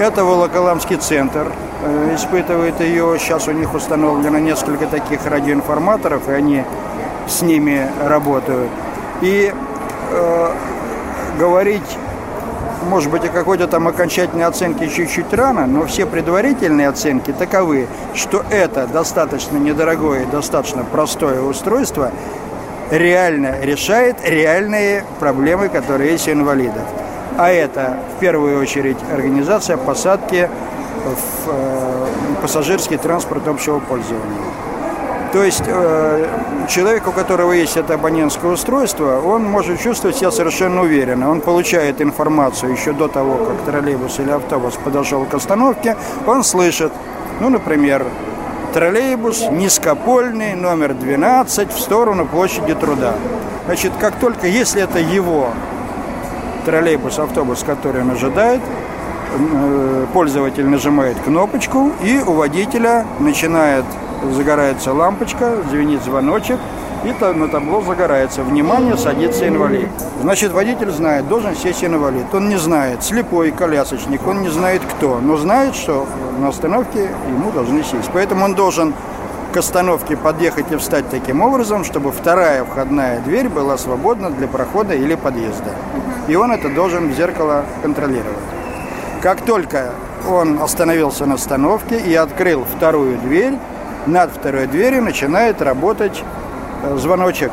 Это 0.00 0.24
Волоколамский 0.24 0.96
центр, 0.96 1.52
Э, 1.82 2.14
испытывает 2.14 2.78
ее. 2.80 3.16
Сейчас 3.18 3.48
у 3.48 3.52
них 3.52 3.72
установлено 3.72 4.38
несколько 4.38 4.86
таких 4.86 5.24
радиоинформаторов, 5.24 6.28
и 6.28 6.32
они 6.32 6.64
с 7.26 7.40
ними 7.40 7.88
работают. 8.04 8.70
И 9.22 9.50
э, 10.10 10.52
говорить, 11.38 11.98
может 12.86 13.10
быть, 13.10 13.24
о 13.24 13.28
какой-то 13.28 13.66
там 13.66 13.88
окончательной 13.88 14.44
оценке 14.44 14.88
чуть-чуть 14.88 15.32
рано, 15.32 15.66
но 15.66 15.86
все 15.86 16.04
предварительные 16.04 16.88
оценки 16.88 17.32
таковы, 17.32 17.86
что 18.14 18.44
это 18.50 18.86
достаточно 18.86 19.56
недорогое, 19.56 20.26
достаточно 20.26 20.84
простое 20.84 21.40
устройство 21.40 22.10
реально 22.90 23.58
решает 23.62 24.16
реальные 24.22 25.04
проблемы, 25.18 25.70
которые 25.70 26.12
есть 26.12 26.28
у 26.28 26.32
инвалидов. 26.32 26.82
А 27.38 27.50
это 27.50 27.98
в 28.16 28.20
первую 28.20 28.60
очередь 28.60 28.98
организация 29.12 29.76
посадки 29.76 30.48
в 31.04 31.48
э, 31.48 32.06
пассажирский 32.42 32.98
транспорт 32.98 33.48
общего 33.48 33.78
пользования. 33.78 34.40
То 35.32 35.44
есть 35.44 35.62
э, 35.64 36.26
человек, 36.68 37.06
у 37.06 37.12
которого 37.12 37.52
есть 37.52 37.76
это 37.76 37.94
абонентское 37.94 38.50
устройство, 38.50 39.20
он 39.20 39.44
может 39.44 39.80
чувствовать 39.80 40.16
себя 40.16 40.32
совершенно 40.32 40.82
уверенно. 40.82 41.30
Он 41.30 41.40
получает 41.40 42.02
информацию 42.02 42.72
еще 42.72 42.92
до 42.92 43.06
того, 43.06 43.36
как 43.36 43.64
троллейбус 43.64 44.18
или 44.18 44.30
автобус 44.30 44.74
подошел 44.82 45.24
к 45.24 45.34
остановке. 45.34 45.96
Он 46.26 46.42
слышит, 46.42 46.92
ну, 47.40 47.48
например, 47.48 48.04
троллейбус 48.74 49.46
низкопольный, 49.50 50.54
номер 50.54 50.94
12, 50.94 51.72
в 51.72 51.78
сторону 51.78 52.26
площади 52.26 52.74
труда. 52.74 53.14
Значит, 53.66 53.92
как 54.00 54.16
только, 54.16 54.48
если 54.48 54.82
это 54.82 54.98
его 54.98 55.50
троллейбус, 56.70 57.18
автобус, 57.18 57.64
который 57.64 58.02
он 58.02 58.10
ожидает, 58.12 58.60
Э, 59.32 60.06
пользователь 60.12 60.66
нажимает 60.66 61.16
кнопочку, 61.20 61.92
и 62.02 62.18
у 62.18 62.32
водителя 62.32 63.06
начинает 63.20 63.84
загорается 64.32 64.92
лампочка, 64.92 65.62
звенит 65.70 66.02
звоночек, 66.02 66.58
и 67.04 67.24
на 67.24 67.48
табло 67.48 67.80
загорается. 67.80 68.42
Внимание, 68.42 68.96
садится 68.96 69.46
инвалид. 69.48 69.88
Значит, 70.20 70.52
водитель 70.52 70.90
знает, 70.90 71.28
должен 71.28 71.54
сесть 71.54 71.82
инвалид. 71.84 72.26
Он 72.34 72.48
не 72.48 72.56
знает, 72.56 73.02
слепой 73.02 73.52
колясочник, 73.52 74.26
он 74.26 74.42
не 74.42 74.48
знает 74.48 74.82
кто, 74.84 75.20
но 75.20 75.36
знает, 75.36 75.74
что 75.74 76.06
на 76.38 76.48
остановке 76.48 77.10
ему 77.28 77.52
должны 77.52 77.82
сесть. 77.84 78.10
Поэтому 78.12 78.44
он 78.44 78.54
должен 78.54 78.92
к 79.52 79.56
остановке 79.56 80.16
подъехать 80.16 80.70
и 80.70 80.76
встать 80.76 81.08
таким 81.10 81.40
образом, 81.42 81.84
чтобы 81.84 82.12
вторая 82.12 82.64
входная 82.64 83.20
дверь 83.20 83.48
была 83.48 83.76
свободна 83.78 84.30
для 84.30 84.46
прохода 84.46 84.94
или 84.94 85.14
подъезда. 85.14 85.74
И 86.28 86.36
он 86.36 86.52
это 86.52 86.68
должен 86.68 87.10
в 87.10 87.16
зеркало 87.16 87.64
контролировать. 87.82 88.38
Как 89.20 89.42
только 89.42 89.90
он 90.28 90.62
остановился 90.62 91.26
на 91.26 91.34
остановке 91.34 91.98
и 91.98 92.14
открыл 92.14 92.64
вторую 92.64 93.18
дверь, 93.18 93.54
над 94.06 94.30
второй 94.30 94.66
дверью 94.66 95.02
начинает 95.02 95.60
работать 95.60 96.22
э, 96.82 96.96
звоночек 96.96 97.50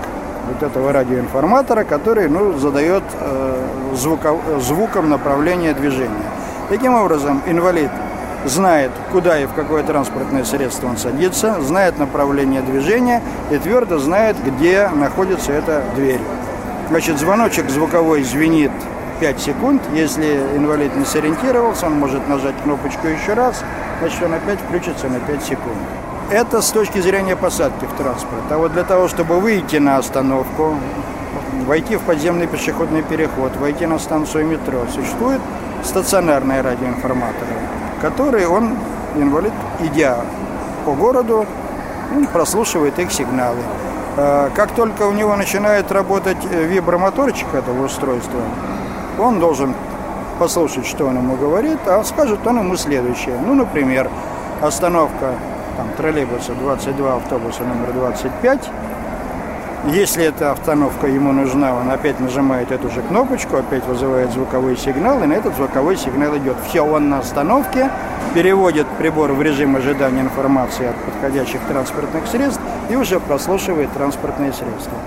вот 0.48 0.64
этого 0.64 0.94
радиоинформатора, 0.94 1.84
который 1.84 2.30
ну, 2.30 2.58
задает 2.58 3.04
э, 3.20 3.66
звуков, 3.96 4.40
звуком 4.60 5.10
направление 5.10 5.74
движения. 5.74 6.32
Таким 6.70 6.94
образом, 6.96 7.42
инвалид 7.48 7.92
знает, 8.48 8.92
куда 9.12 9.40
и 9.40 9.46
в 9.46 9.54
какое 9.54 9.84
транспортное 9.84 10.44
средство 10.44 10.88
он 10.88 10.98
садится, 10.98 11.62
знает 11.62 11.98
направление 12.00 12.62
движения 12.62 13.22
и 13.52 13.58
твердо 13.58 14.00
знает, 14.00 14.38
где 14.44 14.90
находится 14.90 15.54
эта 15.54 15.84
дверь. 15.96 16.22
Значит, 16.90 17.20
звоночек 17.20 17.70
звуковой 17.70 18.24
звенит 18.24 18.72
5 19.20 19.40
секунд. 19.40 19.82
Если 19.94 20.40
инвалид 20.56 20.96
не 20.96 21.06
сориентировался, 21.06 21.88
он 21.88 21.94
может 21.94 22.28
нажать 22.28 22.56
кнопочку 22.64 23.08
еще 23.08 23.34
раз, 23.34 23.64
значит, 24.00 24.22
он 24.24 24.34
опять 24.34 24.60
включится 24.60 25.08
на 25.08 25.20
5 25.20 25.44
секунд. 25.44 25.78
Это 26.30 26.62
с 26.62 26.72
точки 26.72 27.00
зрения 27.00 27.36
посадки 27.36 27.86
в 27.86 27.94
транспорт. 27.94 28.44
А 28.50 28.58
вот 28.58 28.74
для 28.74 28.84
того, 28.84 29.08
чтобы 29.08 29.40
выйти 29.40 29.78
на 29.78 29.98
остановку, 29.98 30.76
войти 31.66 31.96
в 31.96 32.02
подземный 32.02 32.48
пешеходный 32.48 33.02
переход, 33.02 33.56
войти 33.58 33.86
на 33.86 33.98
станцию 33.98 34.46
метро, 34.46 34.86
существует 34.94 35.42
стационарные 35.84 36.62
радиоинформаторы, 36.62 37.54
которые 38.02 38.48
он, 38.48 38.76
инвалид, 39.16 39.54
идя 39.80 40.18
по 40.86 40.94
городу, 40.94 41.46
он 42.16 42.28
прослушивает 42.28 42.98
их 43.00 43.12
сигналы. 43.12 43.60
А, 44.16 44.50
как 44.56 44.72
только 44.72 45.04
у 45.04 45.14
него 45.14 45.36
начинает 45.36 45.92
работать 45.92 46.44
вибромоторчик 46.46 47.54
этого 47.54 47.86
устройства, 47.86 48.42
он 49.20 49.40
должен 49.40 49.74
послушать, 50.40 50.86
что 50.86 51.06
он 51.06 51.18
ему 51.18 51.36
говорит, 51.36 51.80
а 51.86 52.04
скажет 52.04 52.46
он 52.46 52.60
ему 52.60 52.76
следующее. 52.78 53.36
Ну, 53.46 53.56
например, 53.56 54.10
остановка 54.62 55.34
там, 55.76 55.88
троллейбуса 55.98 56.54
22, 56.54 57.16
автобуса 57.16 57.64
номер 57.64 57.94
25. 57.94 58.70
Если 59.88 60.26
эта 60.26 60.52
остановка 60.52 61.08
ему 61.08 61.32
нужна, 61.32 61.74
он 61.74 61.90
опять 61.90 62.20
нажимает 62.20 62.74
эту 62.74 62.90
же 62.90 63.02
кнопочку, 63.02 63.56
опять 63.56 63.86
вызывает 63.86 64.34
звуковой 64.34 64.76
сигнал, 64.76 65.24
и 65.24 65.28
на 65.28 65.32
этот 65.32 65.56
звуковой 65.56 65.96
сигнал 65.96 66.38
идет. 66.38 66.58
Все, 66.68 66.82
он 66.82 67.08
на 67.08 67.20
остановке, 67.20 67.90
переводит 68.34 68.86
прибор 68.98 69.32
в 69.32 69.42
режим 69.42 69.78
ожидания 69.78 70.20
информации 70.20 70.88
от 70.88 70.96
подходящих 70.98 71.62
транспортных 71.70 72.28
средств 72.28 72.60
и 72.90 72.98
уже 72.98 73.22
прослушивает 73.22 73.90
транспортные 73.94 74.52
средства. 74.52 74.98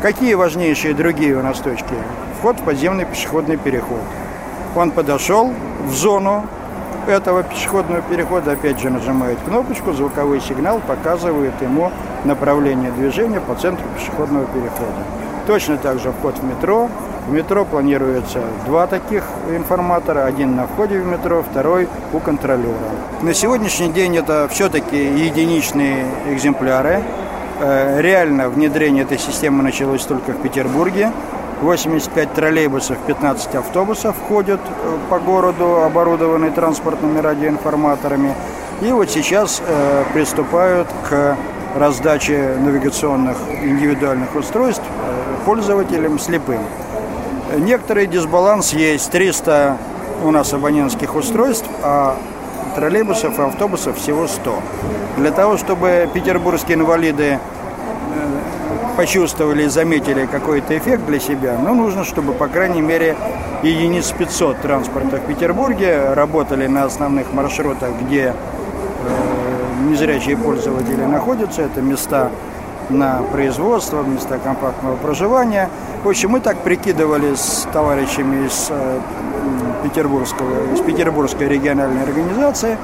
Какие 0.00 0.34
важнейшие 0.34 0.94
другие 0.94 1.36
у 1.36 1.42
нас 1.42 1.58
точки? 1.58 1.94
Вход 2.38 2.58
в 2.60 2.62
подземный 2.62 3.04
пешеходный 3.04 3.58
переход. 3.58 4.00
Он 4.74 4.90
подошел 4.90 5.52
в 5.84 5.92
зону 5.92 6.46
этого 7.08 7.42
пешеходного 7.42 8.02
перехода, 8.02 8.52
опять 8.52 8.80
же 8.80 8.90
нажимает 8.90 9.38
кнопочку, 9.44 9.92
звуковой 9.92 10.40
сигнал 10.40 10.80
показывает 10.86 11.54
ему 11.60 11.90
направление 12.24 12.90
движения 12.92 13.40
по 13.40 13.54
центру 13.54 13.84
пешеходного 13.96 14.46
перехода. 14.46 15.02
Точно 15.46 15.76
так 15.76 15.98
же 15.98 16.12
вход 16.12 16.38
в 16.38 16.44
метро. 16.44 16.88
В 17.26 17.32
метро 17.32 17.64
планируется 17.64 18.40
два 18.66 18.86
таких 18.86 19.24
информатора. 19.48 20.24
Один 20.24 20.56
на 20.56 20.66
входе 20.66 20.98
в 20.98 21.06
метро, 21.06 21.44
второй 21.48 21.88
у 22.12 22.18
контролера. 22.18 22.74
На 23.22 23.32
сегодняшний 23.32 23.90
день 23.90 24.16
это 24.16 24.48
все-таки 24.50 24.96
единичные 24.96 26.04
экземпляры. 26.30 27.02
Э, 27.60 28.00
реально 28.00 28.48
внедрение 28.48 29.04
этой 29.04 29.18
системы 29.18 29.62
началось 29.62 30.04
только 30.04 30.32
в 30.32 30.42
Петербурге. 30.42 31.12
85 31.62 32.32
троллейбусов, 32.34 32.98
15 33.06 33.54
автобусов 33.54 34.16
ходят 34.28 34.60
э, 34.60 34.98
по 35.08 35.20
городу, 35.20 35.82
оборудованные 35.82 36.50
транспортными 36.50 37.20
радиоинформаторами. 37.20 38.34
И 38.80 38.90
вот 38.90 39.10
сейчас 39.10 39.62
э, 39.64 40.04
приступают 40.12 40.88
к 41.08 41.36
раздаче 41.76 42.56
навигационных 42.58 43.36
индивидуальных 43.62 44.34
устройств 44.34 44.82
э, 44.84 45.44
пользователям 45.46 46.18
слепым. 46.18 46.62
Некоторый 47.56 48.06
дисбаланс 48.06 48.72
есть. 48.72 49.10
300 49.12 49.76
у 50.24 50.30
нас 50.32 50.52
абонентских 50.52 51.14
устройств, 51.14 51.66
а 51.82 52.16
троллейбусов 52.74 53.38
и 53.38 53.42
автобусов 53.42 53.98
всего 53.98 54.26
100. 54.26 54.62
Для 55.18 55.30
того, 55.30 55.56
чтобы 55.58 56.08
петербургские 56.12 56.78
инвалиды 56.78 57.38
почувствовали 58.96 59.64
и 59.64 59.68
заметили 59.68 60.26
какой-то 60.26 60.76
эффект 60.76 61.06
для 61.06 61.18
себя, 61.20 61.58
но 61.58 61.74
нужно, 61.74 62.04
чтобы, 62.04 62.32
по 62.32 62.48
крайней 62.48 62.80
мере, 62.80 63.16
единиц 63.62 64.12
500 64.12 64.60
транспорта 64.60 65.16
в 65.16 65.26
Петербурге 65.26 66.12
работали 66.14 66.66
на 66.66 66.84
основных 66.84 67.32
маршрутах, 67.32 67.90
где 68.02 68.34
э, 68.34 69.88
незрячие 69.88 70.36
пользователи 70.36 71.04
находятся. 71.04 71.62
Это 71.62 71.80
места 71.80 72.30
на 72.90 73.22
производство, 73.32 74.02
места 74.02 74.38
компактного 74.38 74.96
проживания. 74.96 75.70
В 76.04 76.08
общем, 76.08 76.30
мы 76.30 76.40
так 76.40 76.58
прикидывали 76.58 77.34
с 77.34 77.66
товарищами 77.72 78.46
из 78.46 78.68
э, 78.70 79.00
Петербургского, 79.82 80.74
из 80.74 80.80
Петербургской 80.80 81.48
региональной 81.48 82.02
организации, 82.02 82.76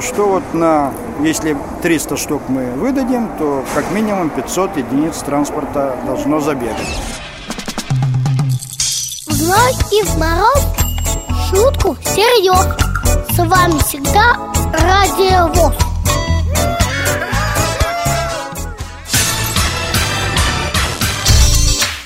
что 0.00 0.28
вот 0.28 0.54
на, 0.54 0.92
если 1.22 1.56
300 1.82 2.16
штук 2.16 2.42
мы 2.48 2.72
выдадим, 2.72 3.28
то 3.38 3.64
как 3.74 3.90
минимум 3.92 4.30
500 4.30 4.76
единиц 4.76 5.18
транспорта 5.18 5.96
должно 6.06 6.40
забегать. 6.40 6.76
В 9.26 9.32
зной 9.32 9.72
и 9.92 10.02
в 10.02 10.18
мороз 10.18 10.64
шутку 11.48 11.96
серьез. 12.02 12.66
С 13.34 13.38
вами 13.38 13.78
всегда 13.84 14.36
Радио 14.72 15.48
ВОЗ. 15.54 15.85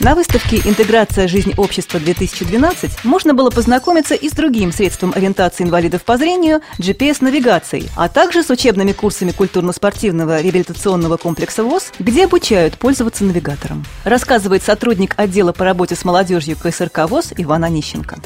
На 0.00 0.14
выставке 0.14 0.56
«Интеграция. 0.64 1.28
Жизнь 1.28 1.52
общества-2012» 1.58 3.00
можно 3.04 3.34
было 3.34 3.50
познакомиться 3.50 4.14
и 4.14 4.30
с 4.30 4.32
другим 4.32 4.72
средством 4.72 5.12
ориентации 5.14 5.62
инвалидов 5.64 6.04
по 6.04 6.16
зрению– 6.16 6.62
GPS-навигацией, 6.78 7.90
а 7.98 8.08
также 8.08 8.42
с 8.42 8.48
учебными 8.48 8.92
курсами 8.92 9.32
культурно-спортивного 9.32 10.40
реабилитационного 10.40 11.18
комплекса 11.18 11.64
ВОЗ, 11.64 11.92
где 11.98 12.24
обучают 12.24 12.78
пользоваться 12.78 13.24
навигатором. 13.24 13.84
Рассказывает 14.04 14.62
сотрудник 14.62 15.12
отдела 15.18 15.52
по 15.52 15.66
работе 15.66 15.96
с 15.96 16.02
молодежью 16.02 16.56
КСРК 16.56 17.00
ВОЗ 17.06 17.34
Иван 17.36 17.64
Онищенко. 17.64 18.20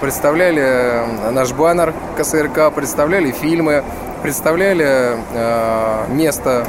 Представляли 0.00 0.62
э, 0.62 1.30
наш 1.30 1.52
баннер 1.52 1.94
КСРК, 2.16 2.74
представляли 2.74 3.30
фильмы, 3.30 3.84
представляли 4.24 5.16
э, 5.32 6.06
место 6.08 6.66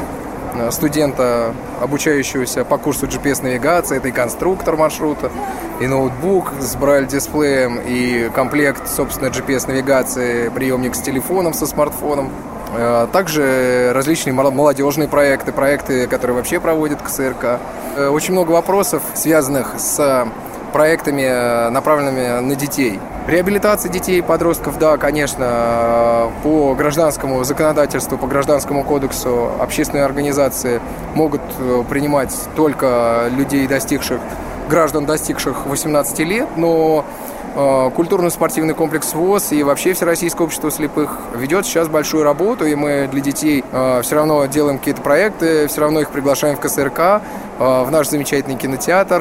студента, 0.72 1.54
обучающегося 1.82 2.66
по 2.66 2.78
курсу 2.78 3.08
GPS-навигации. 3.08 3.98
Это 3.98 4.08
и 4.08 4.12
конструктор 4.12 4.76
маршрута, 4.76 5.32
и 5.80 5.88
ноутбук 5.88 6.54
с 6.60 6.76
брайль-дисплеем, 6.76 7.80
и 7.86 8.30
комплект, 8.34 8.88
собственно, 8.88 9.30
GPS-навигации, 9.30 10.50
приемник 10.50 10.96
с 10.96 11.00
телефоном, 11.02 11.54
со 11.54 11.66
смартфоном. 11.66 12.32
Э, 12.76 13.08
также 13.12 13.92
различные 13.94 14.34
молодежные 14.34 15.08
проекты, 15.08 15.52
проекты, 15.52 16.08
которые 16.08 16.38
вообще 16.38 16.60
проводит 16.60 17.02
КСРК. 17.02 17.60
Э, 17.96 18.10
очень 18.10 18.34
много 18.34 18.52
вопросов, 18.52 19.02
связанных 19.16 19.76
с 19.78 20.28
проектами, 20.70 21.24
э, 21.24 21.70
направленными 21.70 22.40
на 22.42 22.56
детей. 22.56 23.00
Реабилитация 23.28 23.92
детей 23.92 24.20
и 24.20 24.22
подростков, 24.22 24.80
да, 24.80 24.98
конечно, 24.98 26.32
по 26.44 26.74
гражданскому 26.76 27.44
законодательству, 27.44 28.18
по 28.18 28.28
гражданскому 28.28 28.84
кодексу 28.84 29.52
общественные 29.60 30.06
организации 30.06 30.82
могут 31.16 31.42
э, 31.60 31.84
принимать 31.90 32.34
только 32.56 33.28
людей, 33.32 33.68
достигших, 33.68 34.20
граждан, 34.70 35.06
достигших 35.06 35.66
18 35.66 36.20
лет, 36.20 36.48
но 36.56 37.04
Э, 37.04 37.29
культурно-спортивный 37.96 38.74
комплекс 38.74 39.14
ВОЗ 39.14 39.52
и 39.52 39.64
вообще 39.64 39.94
Всероссийское 39.94 40.46
общество 40.46 40.72
слепых 40.72 41.18
ведет 41.36 41.66
сейчас 41.66 41.88
большую 41.88 42.24
работу, 42.24 42.66
и 42.66 42.76
мы 42.76 43.08
для 43.12 43.22
детей 43.22 43.64
э, 43.72 44.02
все 44.04 44.16
равно 44.16 44.46
делаем 44.46 44.78
какие-то 44.78 45.02
проекты, 45.02 45.68
все 45.68 45.82
равно 45.82 46.02
их 46.02 46.10
приглашаем 46.10 46.56
в 46.56 46.60
КСРК, 46.60 47.00
э, 47.00 47.20
в 47.60 47.90
наш 47.92 48.08
замечательный 48.08 48.56
кинотеатр, 48.56 49.20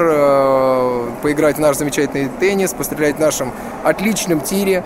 поиграть 1.21 1.57
в 1.57 1.59
наш 1.59 1.77
замечательный 1.77 2.29
теннис, 2.39 2.73
пострелять 2.73 3.17
в 3.17 3.19
нашем 3.19 3.51
отличном 3.83 4.41
тире. 4.41 4.83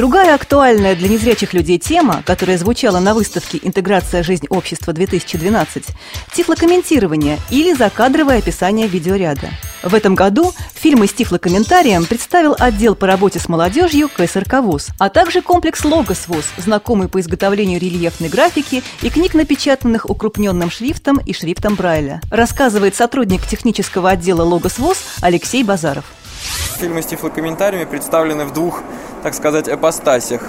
Другая 0.00 0.34
актуальная 0.34 0.96
для 0.96 1.10
незрячих 1.10 1.52
людей 1.52 1.78
тема, 1.78 2.22
которая 2.24 2.56
звучала 2.56 3.00
на 3.00 3.12
выставке 3.12 3.60
«Интеграция. 3.62 4.22
Жизнь 4.22 4.46
общества-2012»– 4.48 5.90
тифлокомментирование 6.32 7.38
или 7.50 7.74
закадровое 7.74 8.38
описание 8.38 8.88
видеоряда. 8.88 9.50
В 9.82 9.94
этом 9.94 10.14
году 10.14 10.54
фильмы 10.72 11.06
с 11.06 11.12
тифлокомментарием 11.12 12.06
представил 12.06 12.56
отдел 12.58 12.94
по 12.94 13.06
работе 13.06 13.40
с 13.40 13.46
молодежью 13.46 14.08
КСРК 14.08 14.62
ВУЗ, 14.62 14.88
а 14.98 15.10
также 15.10 15.42
комплекс 15.42 15.84
«Логос 15.84 16.28
ВУЗ», 16.28 16.46
знакомый 16.56 17.08
по 17.08 17.20
изготовлению 17.20 17.78
рельефной 17.78 18.30
графики 18.30 18.82
и 19.02 19.10
книг, 19.10 19.34
напечатанных 19.34 20.08
укрупненным 20.08 20.70
шрифтом 20.70 21.18
и 21.18 21.34
шрифтом 21.34 21.74
Брайля. 21.74 22.22
Рассказывает 22.30 22.94
сотрудник 22.94 23.46
технического 23.46 24.08
отдела 24.08 24.44
«Логос 24.44 24.78
ВУЗ» 24.78 24.96
Алексей 25.20 25.62
Базаров. 25.62 26.06
Фильмы 26.78 27.02
с 27.02 27.06
тифлокомментариями 27.06 27.84
представлены 27.84 28.44
в 28.44 28.52
двух, 28.52 28.82
так 29.22 29.34
сказать, 29.34 29.68
эпостасях. 29.68 30.42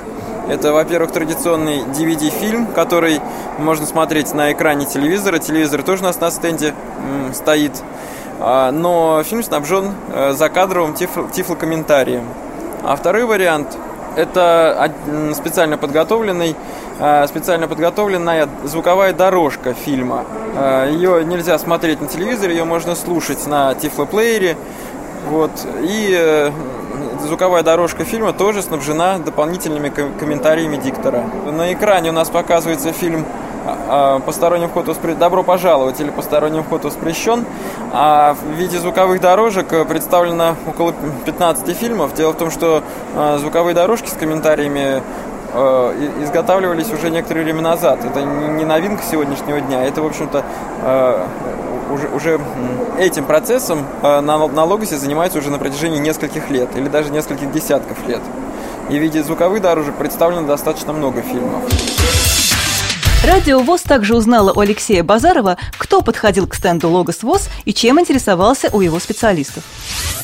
Это, 0.48 0.74
во-первых, 0.74 1.12
традиционный 1.12 1.80
DVD-фильм, 1.80 2.68
который 2.68 3.22
можно 3.58 3.86
смотреть 3.86 4.34
на 4.34 4.52
экране 4.52 4.86
телевизора. 4.86 5.40
Телевизор 5.40 5.84
тоже 5.84 6.04
у 6.04 6.06
нас 6.06 6.20
на 6.20 6.32
стенде 6.32 6.74
стоит. 7.34 7.74
А, 8.40 8.72
но 8.72 9.22
фильм 9.24 9.44
снабжен 9.44 9.94
э, 10.14 10.34
закадровым 10.34 10.96
тифл, 10.96 11.28
тифлокомментарием. 11.28 12.26
А 12.84 12.96
второй 12.96 13.26
вариант– 13.26 13.78
это 14.16 14.92
специально 15.36 15.78
подготовленный 15.78 16.56
э, 17.00 17.28
специально 17.28 17.68
подготовленная 17.68 18.50
звуковая 18.64 19.14
дорожка 19.14 19.74
фильма. 19.74 20.26
Э, 20.56 20.90
ее 20.92 21.24
нельзя 21.24 21.60
смотреть 21.60 22.02
на 22.02 22.08
телевизоре, 22.08 22.56
ее 22.56 22.64
можно 22.64 22.96
слушать 22.96 23.46
на 23.46 23.76
тифлоплеере. 23.76 24.58
Вот. 25.28 25.52
И 25.82 26.16
э, 26.18 26.52
звуковая 27.22 27.64
дорожка 27.64 28.04
фильма 28.04 28.34
тоже 28.34 28.62
снабжена 28.62 29.20
дополнительными 29.20 29.90
комментариями 29.90 30.78
диктора. 30.78 31.24
На 31.46 31.74
экране 31.74 32.10
у 32.10 32.14
нас 32.14 32.30
показывается 32.30 32.92
фильм 32.92 33.26
а, 33.66 34.18
а, 34.18 34.20
«Посторонний 34.20 34.68
вход 34.68 34.88
воспрещен», 34.88 35.20
«Добро 35.20 35.44
пожаловать» 35.44 36.00
или 36.02 36.10
«Посторонний 36.10 36.62
вход 36.62 36.84
воспрещен», 36.84 37.46
а 37.94 38.34
в 38.34 38.52
виде 38.54 38.80
звуковых 38.80 39.22
дорожек 39.22 39.72
э, 39.72 39.86
представлено 39.86 40.56
около 40.68 40.94
15 41.26 41.78
фильмов. 41.78 42.14
Дело 42.16 42.32
в 42.32 42.38
том, 42.38 42.50
что 42.50 42.84
э, 43.16 43.38
звуковые 43.40 43.76
дорожки 43.76 44.10
с 44.10 44.14
комментариями 44.14 45.02
изготавливались 46.24 46.94
уже 46.94 47.10
некоторое 47.10 47.44
время 47.44 47.62
назад. 47.62 48.06
Это 48.06 48.22
не 48.22 48.64
новинка 48.64 49.04
сегодняшнего 49.04 49.60
дня, 49.60 49.84
это, 49.84 50.02
в 50.02 50.06
общем-то, 50.06 50.46
уже, 51.92 52.08
уже 52.10 52.40
этим 53.00 53.26
процессом 53.26 53.86
э, 54.02 54.22
на, 54.22 54.48
на 54.48 54.64
Логосе 54.64 54.98
уже 55.36 55.50
на 55.50 55.60
протяжении 55.60 56.00
нескольких 56.00 56.50
лет 56.50 56.70
или 56.76 56.88
даже 56.88 57.12
нескольких 57.12 57.52
десятков 57.52 58.08
лет. 58.08 58.22
И 58.90 58.98
в 58.98 59.02
виде 59.02 59.24
звуковых 59.24 59.62
дорожек 59.62 59.96
представлено 59.96 60.48
достаточно 60.48 60.94
много 60.94 61.22
фильмов. 61.22 61.64
Радио 63.24 63.60
ВОЗ 63.60 63.84
также 63.84 64.16
узнала 64.16 64.52
у 64.52 64.60
Алексея 64.62 65.04
Базарова, 65.04 65.58
кто 65.78 66.02
подходил 66.02 66.48
к 66.48 66.56
стенду 66.56 66.90
Логос 66.90 67.22
ВОЗ 67.22 67.50
и 67.66 67.74
чем 67.74 68.00
интересовался 68.00 68.70
у 68.74 68.82
его 68.82 69.00
специалистов. 69.00 69.64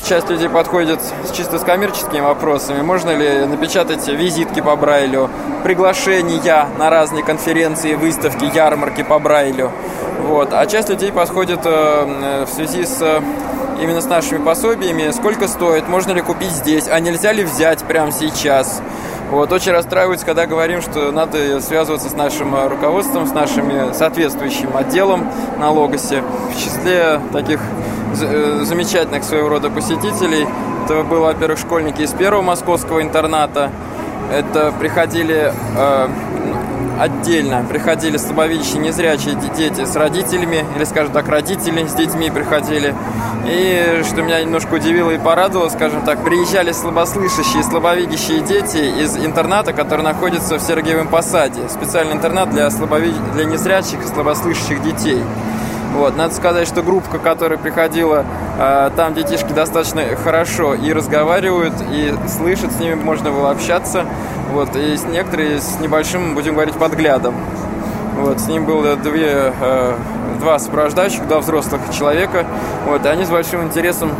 Часть 0.08 0.28
людей 0.28 0.48
подходит 0.48 0.98
чисто 1.32 1.60
с 1.60 1.62
коммерческими 1.62 2.20
вопросами. 2.20 2.82
Можно 2.82 3.16
ли 3.16 3.46
напечатать 3.46 4.08
визитки 4.08 4.60
по 4.60 4.74
Брайлю, 4.74 5.30
приглашения 5.62 6.68
на 6.76 6.90
разные 6.90 7.22
конференции, 7.22 7.94
выставки, 7.94 8.50
ярмарки 8.52 9.04
по 9.04 9.20
Брайлю. 9.20 9.70
Вот. 10.22 10.52
А 10.52 10.66
часть 10.66 10.88
людей 10.88 11.12
подходит 11.12 11.60
э, 11.64 12.46
в 12.46 12.52
связи 12.52 12.84
с 12.84 12.98
э, 13.00 13.22
именно 13.80 14.00
с 14.00 14.06
нашими 14.06 14.42
пособиями, 14.42 15.12
сколько 15.12 15.46
стоит, 15.46 15.88
можно 15.88 16.12
ли 16.12 16.20
купить 16.20 16.50
здесь, 16.50 16.88
а 16.88 16.98
нельзя 16.98 17.32
ли 17.32 17.44
взять 17.44 17.84
прямо 17.84 18.10
сейчас. 18.10 18.82
Вот, 19.30 19.52
очень 19.52 19.72
расстраиваются, 19.72 20.24
когда 20.24 20.46
говорим, 20.46 20.80
что 20.80 21.12
надо 21.12 21.60
связываться 21.60 22.08
с 22.08 22.14
нашим 22.14 22.54
э, 22.54 22.66
руководством, 22.68 23.26
с 23.26 23.32
нашим 23.32 23.92
соответствующим 23.92 24.74
отделом 24.74 25.28
на 25.58 25.70
Логосе. 25.70 26.22
В 26.50 26.58
числе 26.58 27.20
таких 27.32 27.60
замечательных 28.14 29.24
своего 29.24 29.50
рода 29.50 29.68
посетителей, 29.68 30.46
это 30.84 31.02
были, 31.02 31.20
во-первых, 31.20 31.58
школьники 31.58 32.02
из 32.02 32.12
первого 32.12 32.40
московского 32.40 33.02
интерната, 33.02 33.70
это 34.32 34.72
приходили 34.78 35.52
э, 35.76 36.08
отдельно 36.98 37.64
приходили 37.68 38.16
слабовидящие, 38.16 38.80
незрячие 38.80 39.36
дети 39.56 39.84
с 39.84 39.96
родителями, 39.96 40.64
или, 40.76 40.84
скажем 40.84 41.12
так, 41.12 41.28
родители 41.28 41.86
с 41.86 41.94
детьми 41.94 42.30
приходили. 42.30 42.94
И 43.46 44.02
что 44.08 44.22
меня 44.22 44.42
немножко 44.42 44.74
удивило 44.74 45.10
и 45.10 45.18
порадовало, 45.18 45.68
скажем 45.68 46.02
так, 46.02 46.22
приезжали 46.22 46.72
слабослышащие, 46.72 47.62
слабовидящие 47.62 48.40
дети 48.40 49.02
из 49.02 49.16
интерната, 49.16 49.72
который 49.72 50.02
находится 50.02 50.58
в 50.58 50.62
Сергиевом 50.62 51.08
Посаде. 51.08 51.68
Специальный 51.68 52.14
интернат 52.14 52.50
для, 52.50 52.70
слабовид... 52.70 53.14
для 53.32 53.44
незрячих 53.44 54.04
и 54.04 54.06
слабослышащих 54.06 54.82
детей. 54.82 55.22
Вот. 55.94 56.16
Надо 56.16 56.34
сказать, 56.34 56.68
что 56.68 56.82
группа, 56.82 57.18
которая 57.18 57.58
приходила, 57.58 58.24
э, 58.58 58.90
там 58.94 59.14
детишки 59.14 59.52
достаточно 59.52 60.02
хорошо 60.22 60.74
и 60.74 60.92
разговаривают, 60.92 61.74
и 61.90 62.14
слышат, 62.28 62.72
с 62.72 62.78
ними 62.78 62.94
можно 62.94 63.30
было 63.30 63.50
общаться. 63.50 64.04
Вот. 64.50 64.74
И 64.76 64.96
с 64.96 65.04
некоторые 65.04 65.60
с 65.60 65.78
небольшим, 65.80 66.34
будем 66.34 66.54
говорить, 66.54 66.74
подглядом. 66.74 67.34
Вот. 68.16 68.40
С 68.40 68.48
ним 68.48 68.64
было 68.64 68.96
две, 68.96 69.52
э, 69.60 69.94
два 70.40 70.58
сопровождающих, 70.58 71.26
два 71.28 71.38
взрослых 71.38 71.80
человека. 71.96 72.46
Вот. 72.86 73.04
И 73.04 73.08
они 73.08 73.24
с 73.24 73.30
большим 73.30 73.62
интересом 73.64 74.10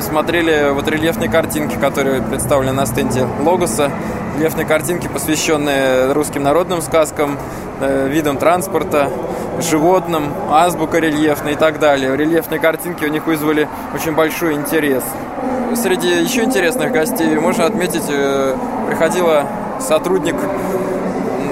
смотрели 0.00 0.70
вот 0.72 0.86
рельефные 0.88 1.28
картинки, 1.28 1.76
которые 1.76 2.22
представлены 2.22 2.72
на 2.72 2.86
стенде 2.86 3.26
Логоса. 3.40 3.90
Рельефные 4.36 4.64
картинки, 4.64 5.08
посвященные 5.08 6.12
русским 6.12 6.42
народным 6.42 6.80
сказкам, 6.80 7.36
э, 7.80 8.08
видам 8.08 8.38
транспорта, 8.38 9.10
животным, 9.60 10.32
азбука 10.50 10.98
рельефная 10.98 11.52
и 11.52 11.56
так 11.56 11.78
далее. 11.78 12.16
Рельефные 12.16 12.60
картинки 12.60 13.04
у 13.04 13.08
них 13.08 13.26
вызвали 13.26 13.68
очень 13.94 14.12
большой 14.12 14.54
интерес. 14.54 15.02
Среди 15.74 16.08
еще 16.08 16.44
интересных 16.44 16.92
гостей 16.92 17.36
можно 17.36 17.64
отметить, 17.64 18.04
э, 18.08 18.56
приходила 18.86 19.46
сотрудник 19.80 20.36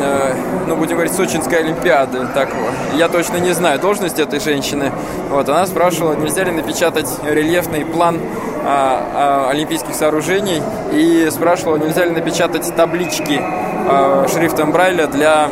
э, 0.00 0.34
ну, 0.66 0.76
будем 0.76 0.94
говорить, 0.94 1.14
Сочинской 1.14 1.58
Олимпиады. 1.58 2.26
Так, 2.34 2.50
я 2.94 3.08
точно 3.08 3.38
не 3.38 3.52
знаю 3.52 3.80
должность 3.80 4.18
этой 4.18 4.40
женщины. 4.40 4.92
Вот, 5.30 5.48
она 5.48 5.66
спрашивала, 5.66 6.14
нельзя 6.14 6.44
ли 6.44 6.50
напечатать 6.50 7.08
рельефный 7.24 7.84
план 7.84 8.20
а, 8.64 9.46
а, 9.46 9.50
олимпийских 9.50 9.94
сооружений 9.94 10.62
и 10.92 11.28
спрашивала, 11.30 11.76
нельзя 11.76 12.04
ли 12.04 12.10
напечатать 12.10 12.74
таблички 12.76 13.40
а, 13.40 14.26
шрифтом 14.28 14.72
Брайля 14.72 15.06
для 15.06 15.48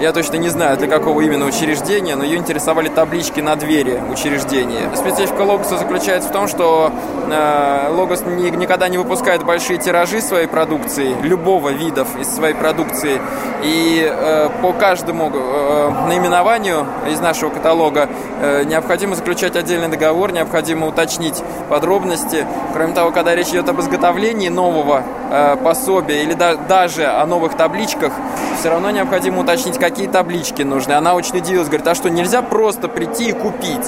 я 0.00 0.12
точно 0.12 0.36
не 0.36 0.48
знаю, 0.48 0.76
для 0.76 0.86
какого 0.86 1.20
именно 1.20 1.46
учреждения, 1.46 2.14
но 2.14 2.24
ее 2.24 2.38
интересовали 2.38 2.88
таблички 2.88 3.40
на 3.40 3.56
двери 3.56 4.00
учреждения. 4.10 4.94
Специфика 4.94 5.42
Логоса 5.42 5.76
заключается 5.76 6.28
в 6.28 6.32
том, 6.32 6.46
что 6.46 6.92
э, 7.30 7.88
Логос 7.90 8.22
ни, 8.26 8.48
никогда 8.50 8.88
не 8.88 8.98
выпускает 8.98 9.44
большие 9.44 9.78
тиражи 9.78 10.20
своей 10.20 10.46
продукции, 10.46 11.14
любого 11.22 11.70
видов 11.70 12.08
из 12.20 12.28
своей 12.28 12.54
продукции. 12.54 13.20
И 13.62 14.08
э, 14.08 14.48
по 14.62 14.72
каждому 14.72 15.32
э, 15.34 15.90
наименованию 16.08 16.86
из 17.10 17.20
нашего 17.20 17.50
каталога 17.50 18.08
э, 18.40 18.64
необходимо 18.64 19.16
заключать 19.16 19.56
отдельный 19.56 19.88
договор, 19.88 20.32
необходимо 20.32 20.86
уточнить 20.86 21.42
подробности. 21.68 22.46
Кроме 22.72 22.94
того, 22.94 23.10
когда 23.10 23.34
речь 23.34 23.48
идет 23.48 23.68
об 23.68 23.80
изготовлении 23.80 24.48
нового 24.48 25.02
э, 25.30 25.56
пособия 25.62 26.22
или 26.22 26.34
да, 26.34 26.54
даже 26.54 27.06
о 27.06 27.26
новых 27.26 27.56
табличках, 27.56 28.12
все 28.58 28.70
равно 28.70 28.90
необходимо 28.90 29.40
уточнить, 29.40 29.78
какие 29.90 30.06
таблички 30.06 30.62
нужны. 30.62 30.92
Она 30.92 31.14
очень 31.14 31.38
удивилась, 31.38 31.68
говорит, 31.68 31.86
а 31.86 31.94
что, 31.94 32.10
нельзя 32.10 32.42
просто 32.42 32.88
прийти 32.88 33.30
и 33.30 33.32
купить? 33.32 33.86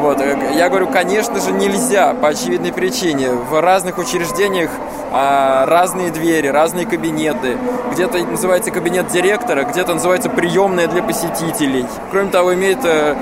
Вот. 0.00 0.20
Э, 0.20 0.36
я 0.56 0.68
говорю, 0.68 0.86
конечно 0.86 1.40
же, 1.40 1.52
нельзя, 1.52 2.14
по 2.14 2.28
очевидной 2.28 2.72
причине. 2.72 3.30
В 3.30 3.60
разных 3.60 3.98
учреждениях 3.98 4.70
а, 5.14 5.66
разные 5.66 6.10
двери, 6.10 6.46
разные 6.46 6.86
кабинеты. 6.86 7.58
Где-то 7.92 8.18
называется 8.18 8.70
кабинет 8.70 9.08
директора, 9.08 9.64
где-то 9.64 9.94
называется 9.94 10.30
приемная 10.30 10.86
для 10.86 11.02
посетителей. 11.02 11.86
Кроме 12.10 12.30
того, 12.30 12.54
имеет, 12.54 12.78
э, 12.84 13.14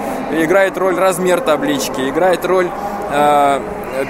играет 0.42 0.76
роль 0.78 0.96
размер 0.96 1.40
таблички, 1.40 2.08
играет 2.08 2.44
роль 2.44 2.68
э, 3.12 3.60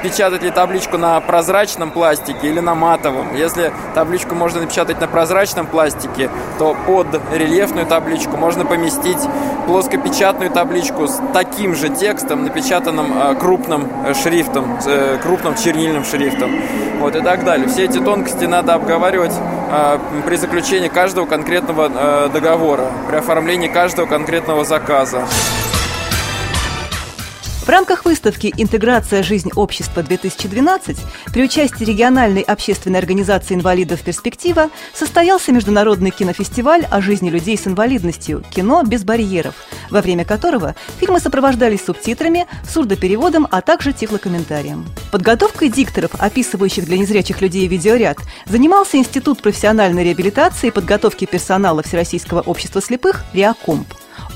печатать 0.03 0.43
ли 0.43 0.51
табличку 0.51 0.99
на 0.99 1.21
прозрачном 1.21 1.91
пластике 1.91 2.49
или 2.49 2.61
на 2.61 2.75
матовом. 2.75 3.35
Если 3.35 3.73
табличку 3.95 4.35
можно 4.35 4.61
напечатать 4.61 5.01
на 5.01 5.07
прозрачном 5.07 5.67
пластике, 5.67 6.31
то 6.59 6.77
под 6.87 7.07
рельефную 7.33 7.87
табличку 7.87 8.37
можно 8.37 8.65
поместить 8.65 9.19
плоскопечатную 9.67 10.51
табличку 10.51 11.07
с 11.07 11.21
таким 11.33 11.75
же 11.75 11.89
текстом, 11.89 12.45
напечатанным 12.45 13.13
э, 13.17 13.35
крупным 13.37 13.89
э, 14.05 14.15
шрифтом, 14.15 14.79
э, 14.87 15.19
крупным 15.23 15.55
чернильным 15.55 16.05
шрифтом. 16.05 16.51
Вот 16.99 17.17
и 17.17 17.21
так 17.21 17.45
далее. 17.45 17.69
Все 17.69 17.85
эти 17.85 17.99
тонкости 17.99 18.45
надо 18.45 18.75
обговаривать 18.75 19.33
при 20.27 20.37
заключении 20.37 20.89
каждого 20.89 21.25
конкретного 21.25 22.29
договора, 22.29 22.89
при 23.09 23.17
оформлении 23.17 23.69
каждого 23.69 24.07
конкретного 24.07 24.65
заказа. 24.65 25.23
В 27.61 27.69
рамках 27.69 28.07
выставки 28.07 28.53
«Интеграция. 28.57 29.23
Жизнь 29.23 29.51
общества-2012» 29.55 30.99
при 31.27 31.45
участии 31.45 31.85
региональной 31.85 32.41
общественной 32.41 32.99
организации 32.99 33.55
инвалидов 33.55 34.01
«Перспектива» 34.01 34.71
состоялся 34.95 35.53
международный 35.53 36.11
кинофестиваль 36.11 36.87
о 36.91 37.03
жизни 37.03 37.29
людей 37.29 37.59
с 37.59 37.67
инвалидностью 37.67 38.43
«Кино 38.51 38.83
без 38.83 39.05
барьеров», 39.05 39.55
во 39.91 40.01
время 40.01 40.25
которого 40.25 40.75
фильмы 40.99 41.21
сопровождались 41.21 41.85
субтитрами, 41.85 42.47
сурдопереводом, 42.69 43.47
а 43.51 43.61
также 43.61 43.93
тифлокомментарием. 43.93 44.87
Подготовкой 45.13 45.69
дикторов, 45.69 46.13
описывающих 46.19 46.87
для 46.87 46.97
незрячих 46.97 47.43
людей 47.43 47.67
видеоряд, 47.69 48.17
занимался 48.47 48.97
Институт 48.97 49.43
профессиональной 49.43 50.03
реабилитации 50.03 50.69
и 50.69 50.73
подготовки 50.73 51.27
персонала 51.27 51.83
Всероссийского 51.83 52.41
общества 52.41 52.81
слепых 52.81 53.23
«Реакомп». 53.35 53.87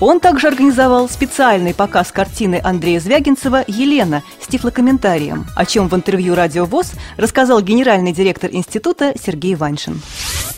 Он 0.00 0.20
также 0.20 0.48
организовал 0.48 1.08
специальный 1.08 1.74
показ 1.74 2.10
картины 2.12 2.60
Андрея 2.62 3.00
Звягинцева 3.00 3.64
«Елена» 3.66 4.22
с 4.40 4.46
тифлокомментарием, 4.46 5.46
о 5.56 5.64
чем 5.64 5.88
в 5.88 5.94
интервью 5.94 6.34
«Радио 6.34 6.64
ВОЗ» 6.64 6.92
рассказал 7.16 7.60
генеральный 7.60 8.12
директор 8.12 8.50
института 8.52 9.14
Сергей 9.22 9.54
Ваншин. 9.54 10.00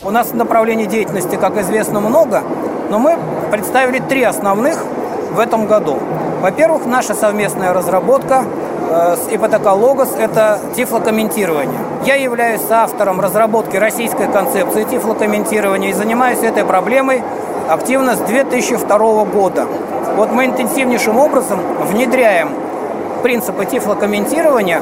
У 0.01 0.09
нас 0.09 0.33
направлений 0.33 0.85
деятельности, 0.85 1.35
как 1.35 1.57
известно, 1.57 1.99
много, 1.99 2.43
но 2.89 2.99
мы 2.99 3.17
представили 3.51 3.99
три 3.99 4.23
основных 4.23 4.83
в 5.31 5.39
этом 5.39 5.67
году. 5.67 5.99
Во-первых, 6.41 6.85
наша 6.85 7.13
совместная 7.13 7.73
разработка 7.73 8.45
с 8.89 9.27
ипотекологос– 9.29 10.15
это 10.19 10.59
тифлокомментирование. 10.75 11.79
Я 12.05 12.15
являюсь 12.15 12.61
автором 12.69 13.19
разработки 13.19 13.75
российской 13.75 14.27
концепции 14.27 14.83
тифлокомментирования 14.83 15.89
и 15.89 15.93
занимаюсь 15.93 16.39
этой 16.39 16.63
проблемой 16.63 17.21
активно 17.69 18.15
с 18.15 18.19
2002 18.19 19.25
года. 19.25 19.67
Вот 20.15 20.31
мы 20.31 20.45
интенсивнейшим 20.45 21.17
образом 21.17 21.59
внедряем 21.89 22.49
принципы 23.23 23.65
тифлокомментирования 23.65 24.81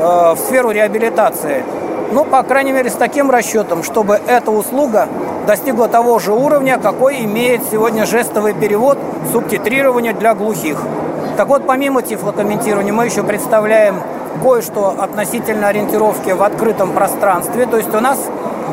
э, 0.00 0.34
в 0.34 0.38
сферу 0.38 0.70
реабилитации. 0.70 1.64
Ну, 2.12 2.24
по 2.24 2.42
крайней 2.42 2.72
мере, 2.72 2.90
с 2.90 2.94
таким 2.94 3.30
расчетом, 3.30 3.82
чтобы 3.82 4.20
эта 4.26 4.50
услуга 4.50 5.08
достигла 5.46 5.88
того 5.88 6.18
же 6.18 6.32
уровня, 6.32 6.78
какой 6.78 7.24
имеет 7.24 7.62
сегодня 7.70 8.04
жестовый 8.06 8.52
перевод, 8.52 8.98
субтитрирование 9.32 10.12
для 10.12 10.34
глухих. 10.34 10.78
Так 11.36 11.48
вот, 11.48 11.66
помимо 11.66 12.00
тифлокомментирования, 12.00 12.94
мы 12.94 13.04
еще 13.04 13.22
представляем 13.22 14.00
кое-что 14.42 14.96
относительно 14.98 15.68
ориентировки 15.68 16.30
в 16.30 16.42
открытом 16.42 16.92
пространстве. 16.92 17.66
То 17.66 17.76
есть 17.76 17.94
у 17.94 18.00
нас 18.00 18.18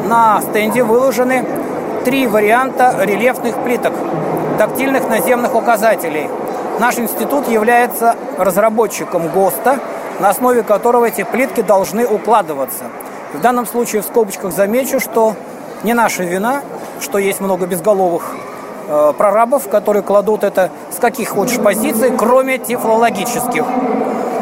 на 0.08 0.41
стенде 0.41 0.84
выложены 0.84 1.45
три 2.06 2.26
варианта 2.26 2.95
рельефных 3.02 3.58
плиток, 3.58 3.93
тактильных 4.58 5.10
наземных 5.10 5.56
указателей. 5.56 6.30
Наш 6.80 6.97
институт 6.99 7.49
является 7.49 8.15
разработчиком 8.38 9.28
ГОСТа, 9.28 9.80
на 10.21 10.30
основе 10.30 10.63
которого 10.63 11.06
эти 11.06 11.23
плитки 11.23 11.62
должны 11.62 12.08
укладываться. 12.08 12.86
В 13.34 13.41
данном 13.41 13.65
случае 13.65 14.04
в 14.04 14.06
скобочках 14.06 14.54
замечу, 14.54 15.02
что 15.02 15.36
не 15.84 15.93
наша 15.93 16.23
вина, 16.23 16.62
что 17.02 17.17
есть 17.17 17.41
много 17.41 17.65
безголовых 17.65 18.36
э, 18.88 19.13
прорабов, 19.17 19.67
которые 19.69 20.04
кладут 20.04 20.43
это 20.43 20.69
с 20.91 21.00
каких 21.00 21.30
хочешь 21.30 21.60
позиций, 21.60 22.12
кроме 22.17 22.58
тифлологических. 22.58 23.63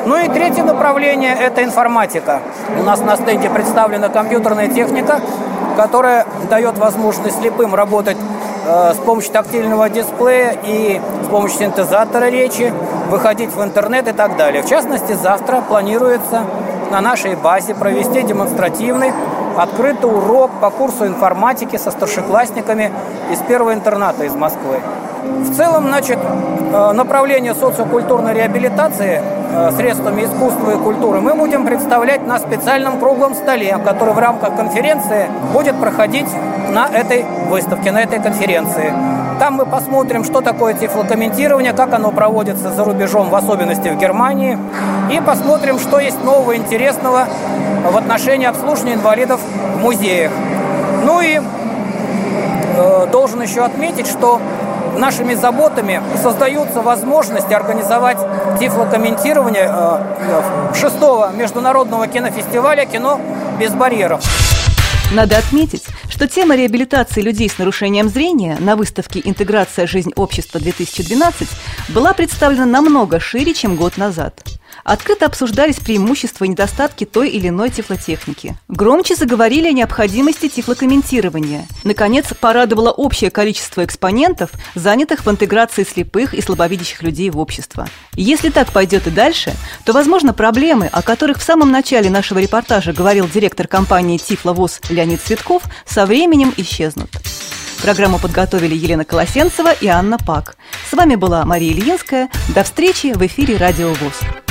Ну 0.05 0.17
и 0.17 0.27
третье 0.29 0.63
направление– 0.63 1.35
это 1.39 1.63
информатика. 1.63 2.39
У 2.79 2.83
нас 2.83 3.01
на 3.01 3.15
стенде 3.15 3.49
представлена 3.49 4.09
компьютерная 4.09 4.67
техника, 4.67 5.21
которая 5.77 6.25
дает 6.49 6.77
возможность 6.77 7.39
слепым 7.39 7.75
работать 7.75 8.17
э, 8.65 8.93
с 8.93 8.97
помощью 8.97 9.31
тактильного 9.31 9.89
дисплея 9.89 10.57
и 10.65 10.99
с 11.23 11.27
помощью 11.27 11.59
синтезатора 11.59 12.25
речи, 12.29 12.73
выходить 13.09 13.53
в 13.53 13.63
интернет 13.63 14.07
и 14.07 14.11
так 14.11 14.37
далее. 14.37 14.63
В 14.63 14.67
частности, 14.67 15.13
завтра 15.13 15.61
планируется 15.61 16.43
на 16.89 17.01
нашей 17.01 17.35
базе 17.35 17.75
провести 17.75 18.21
демонстративный 18.23 19.13
открытый 19.61 20.09
урок 20.09 20.49
по 20.59 20.71
курсу 20.71 21.05
информатики 21.05 21.77
со 21.77 21.91
старшеклассниками 21.91 22.91
из 23.31 23.39
первого 23.39 23.73
интерната 23.73 24.23
из 24.23 24.33
Москвы. 24.33 24.79
В 25.23 25.55
целом, 25.55 25.83
значит, 25.87 26.17
э, 26.17 26.91
направление 26.93 27.53
социокультурной 27.53 28.33
реабилитации 28.33 29.21
средствами 29.75 30.23
искусства 30.23 30.71
и 30.71 30.77
культуры 30.77 31.21
мы 31.21 31.33
будем 31.33 31.65
представлять 31.65 32.25
на 32.25 32.39
специальном 32.39 32.99
круглом 32.99 33.35
столе, 33.35 33.77
который 33.83 34.13
в 34.13 34.19
рамках 34.19 34.55
конференции 34.55 35.27
будет 35.53 35.75
проходить 35.79 36.27
на 36.69 36.87
этой 36.87 37.25
выставке, 37.49 37.91
на 37.91 38.01
этой 38.01 38.21
конференции. 38.21 38.93
Там 39.39 39.55
мы 39.55 39.65
посмотрим, 39.65 40.23
что 40.23 40.41
такое 40.41 40.73
тифлокомментирование, 40.73 41.73
как 41.73 41.93
оно 41.93 42.11
проводится 42.11 42.71
за 42.71 42.83
рубежом, 42.83 43.29
в 43.29 43.35
особенности 43.35 43.89
в 43.89 43.97
Германии, 43.97 44.57
и 45.11 45.19
посмотрим, 45.19 45.79
что 45.79 45.99
есть 45.99 46.23
нового 46.23 46.55
интересного 46.55 47.27
в 47.91 47.97
отношении 47.97 48.45
обслуживания 48.45 48.93
инвалидов 48.93 49.41
в 49.75 49.79
музеях. 49.79 50.31
Ну 51.03 51.21
и 51.21 51.41
э, 52.77 53.07
должен 53.11 53.41
еще 53.41 53.61
отметить, 53.61 54.07
что 54.07 54.39
нашими 54.97 55.33
заботами 55.33 56.01
создаются 56.21 56.81
возможности 56.81 57.53
организовать 57.53 58.17
тифлокомментирование 58.59 59.69
э, 59.69 60.73
шестого 60.75 61.31
международного 61.31 62.07
кинофестиваля 62.07 62.85
«Кино 62.85 63.19
без 63.59 63.73
барьеров». 63.73 64.21
Надо 65.11 65.37
отметить, 65.37 65.83
что 66.21 66.27
тема 66.27 66.55
реабилитации 66.55 67.19
людей 67.19 67.49
с 67.49 67.57
нарушением 67.57 68.07
зрения 68.07 68.55
на 68.59 68.75
выставке 68.75 69.23
«Интеграция. 69.25 69.87
Жизнь 69.87 70.11
общества-2012» 70.15 71.47
была 71.89 72.13
представлена 72.13 72.67
намного 72.67 73.19
шире, 73.19 73.55
чем 73.55 73.75
год 73.75 73.97
назад. 73.97 74.43
Открыто 74.83 75.27
обсуждались 75.27 75.79
преимущества 75.79 76.45
и 76.45 76.47
недостатки 76.47 77.05
той 77.05 77.29
или 77.29 77.49
иной 77.49 77.69
тифлотехники. 77.69 78.55
Громче 78.67 79.15
заговорили 79.15 79.67
о 79.67 79.71
необходимости 79.71 80.49
тифлокомментирования. 80.49 81.67
Наконец, 81.83 82.27
порадовало 82.39 82.91
общее 82.91 83.29
количество 83.29 83.85
экспонентов, 83.85 84.51
занятых 84.73 85.25
в 85.25 85.29
интеграции 85.29 85.83
слепых 85.83 86.33
и 86.33 86.41
слабовидящих 86.41 87.03
людей 87.03 87.29
в 87.29 87.37
общество. 87.37 87.87
Если 88.15 88.49
так 88.49 88.71
пойдет 88.71 89.07
и 89.07 89.11
дальше, 89.11 89.53
то, 89.85 89.93
возможно, 89.93 90.33
проблемы, 90.33 90.87
о 90.91 91.01
которых 91.01 91.37
в 91.37 91.43
самом 91.43 91.71
начале 91.71 92.09
нашего 92.09 92.39
репортажа 92.39 92.91
говорил 92.91 93.27
директор 93.27 93.67
компании 93.67 94.17
«Тифловоз» 94.17 94.81
Леонид 94.89 95.21
Цветков, 95.21 95.63
со 95.85 96.05
временем 96.11 96.53
исчезнут. 96.57 97.09
Программу 97.81 98.19
подготовили 98.19 98.75
Елена 98.75 99.05
Колосенцева 99.05 99.71
и 99.71 99.87
Анна 99.87 100.17
Пак. 100.17 100.57
С 100.89 100.91
вами 100.91 101.15
была 101.15 101.45
Мария 101.45 101.71
Ильинская. 101.71 102.27
До 102.53 102.63
встречи 102.63 103.13
в 103.13 103.25
эфире 103.25 103.55
«Радио 103.55 103.93
ВОЗ». 103.93 104.50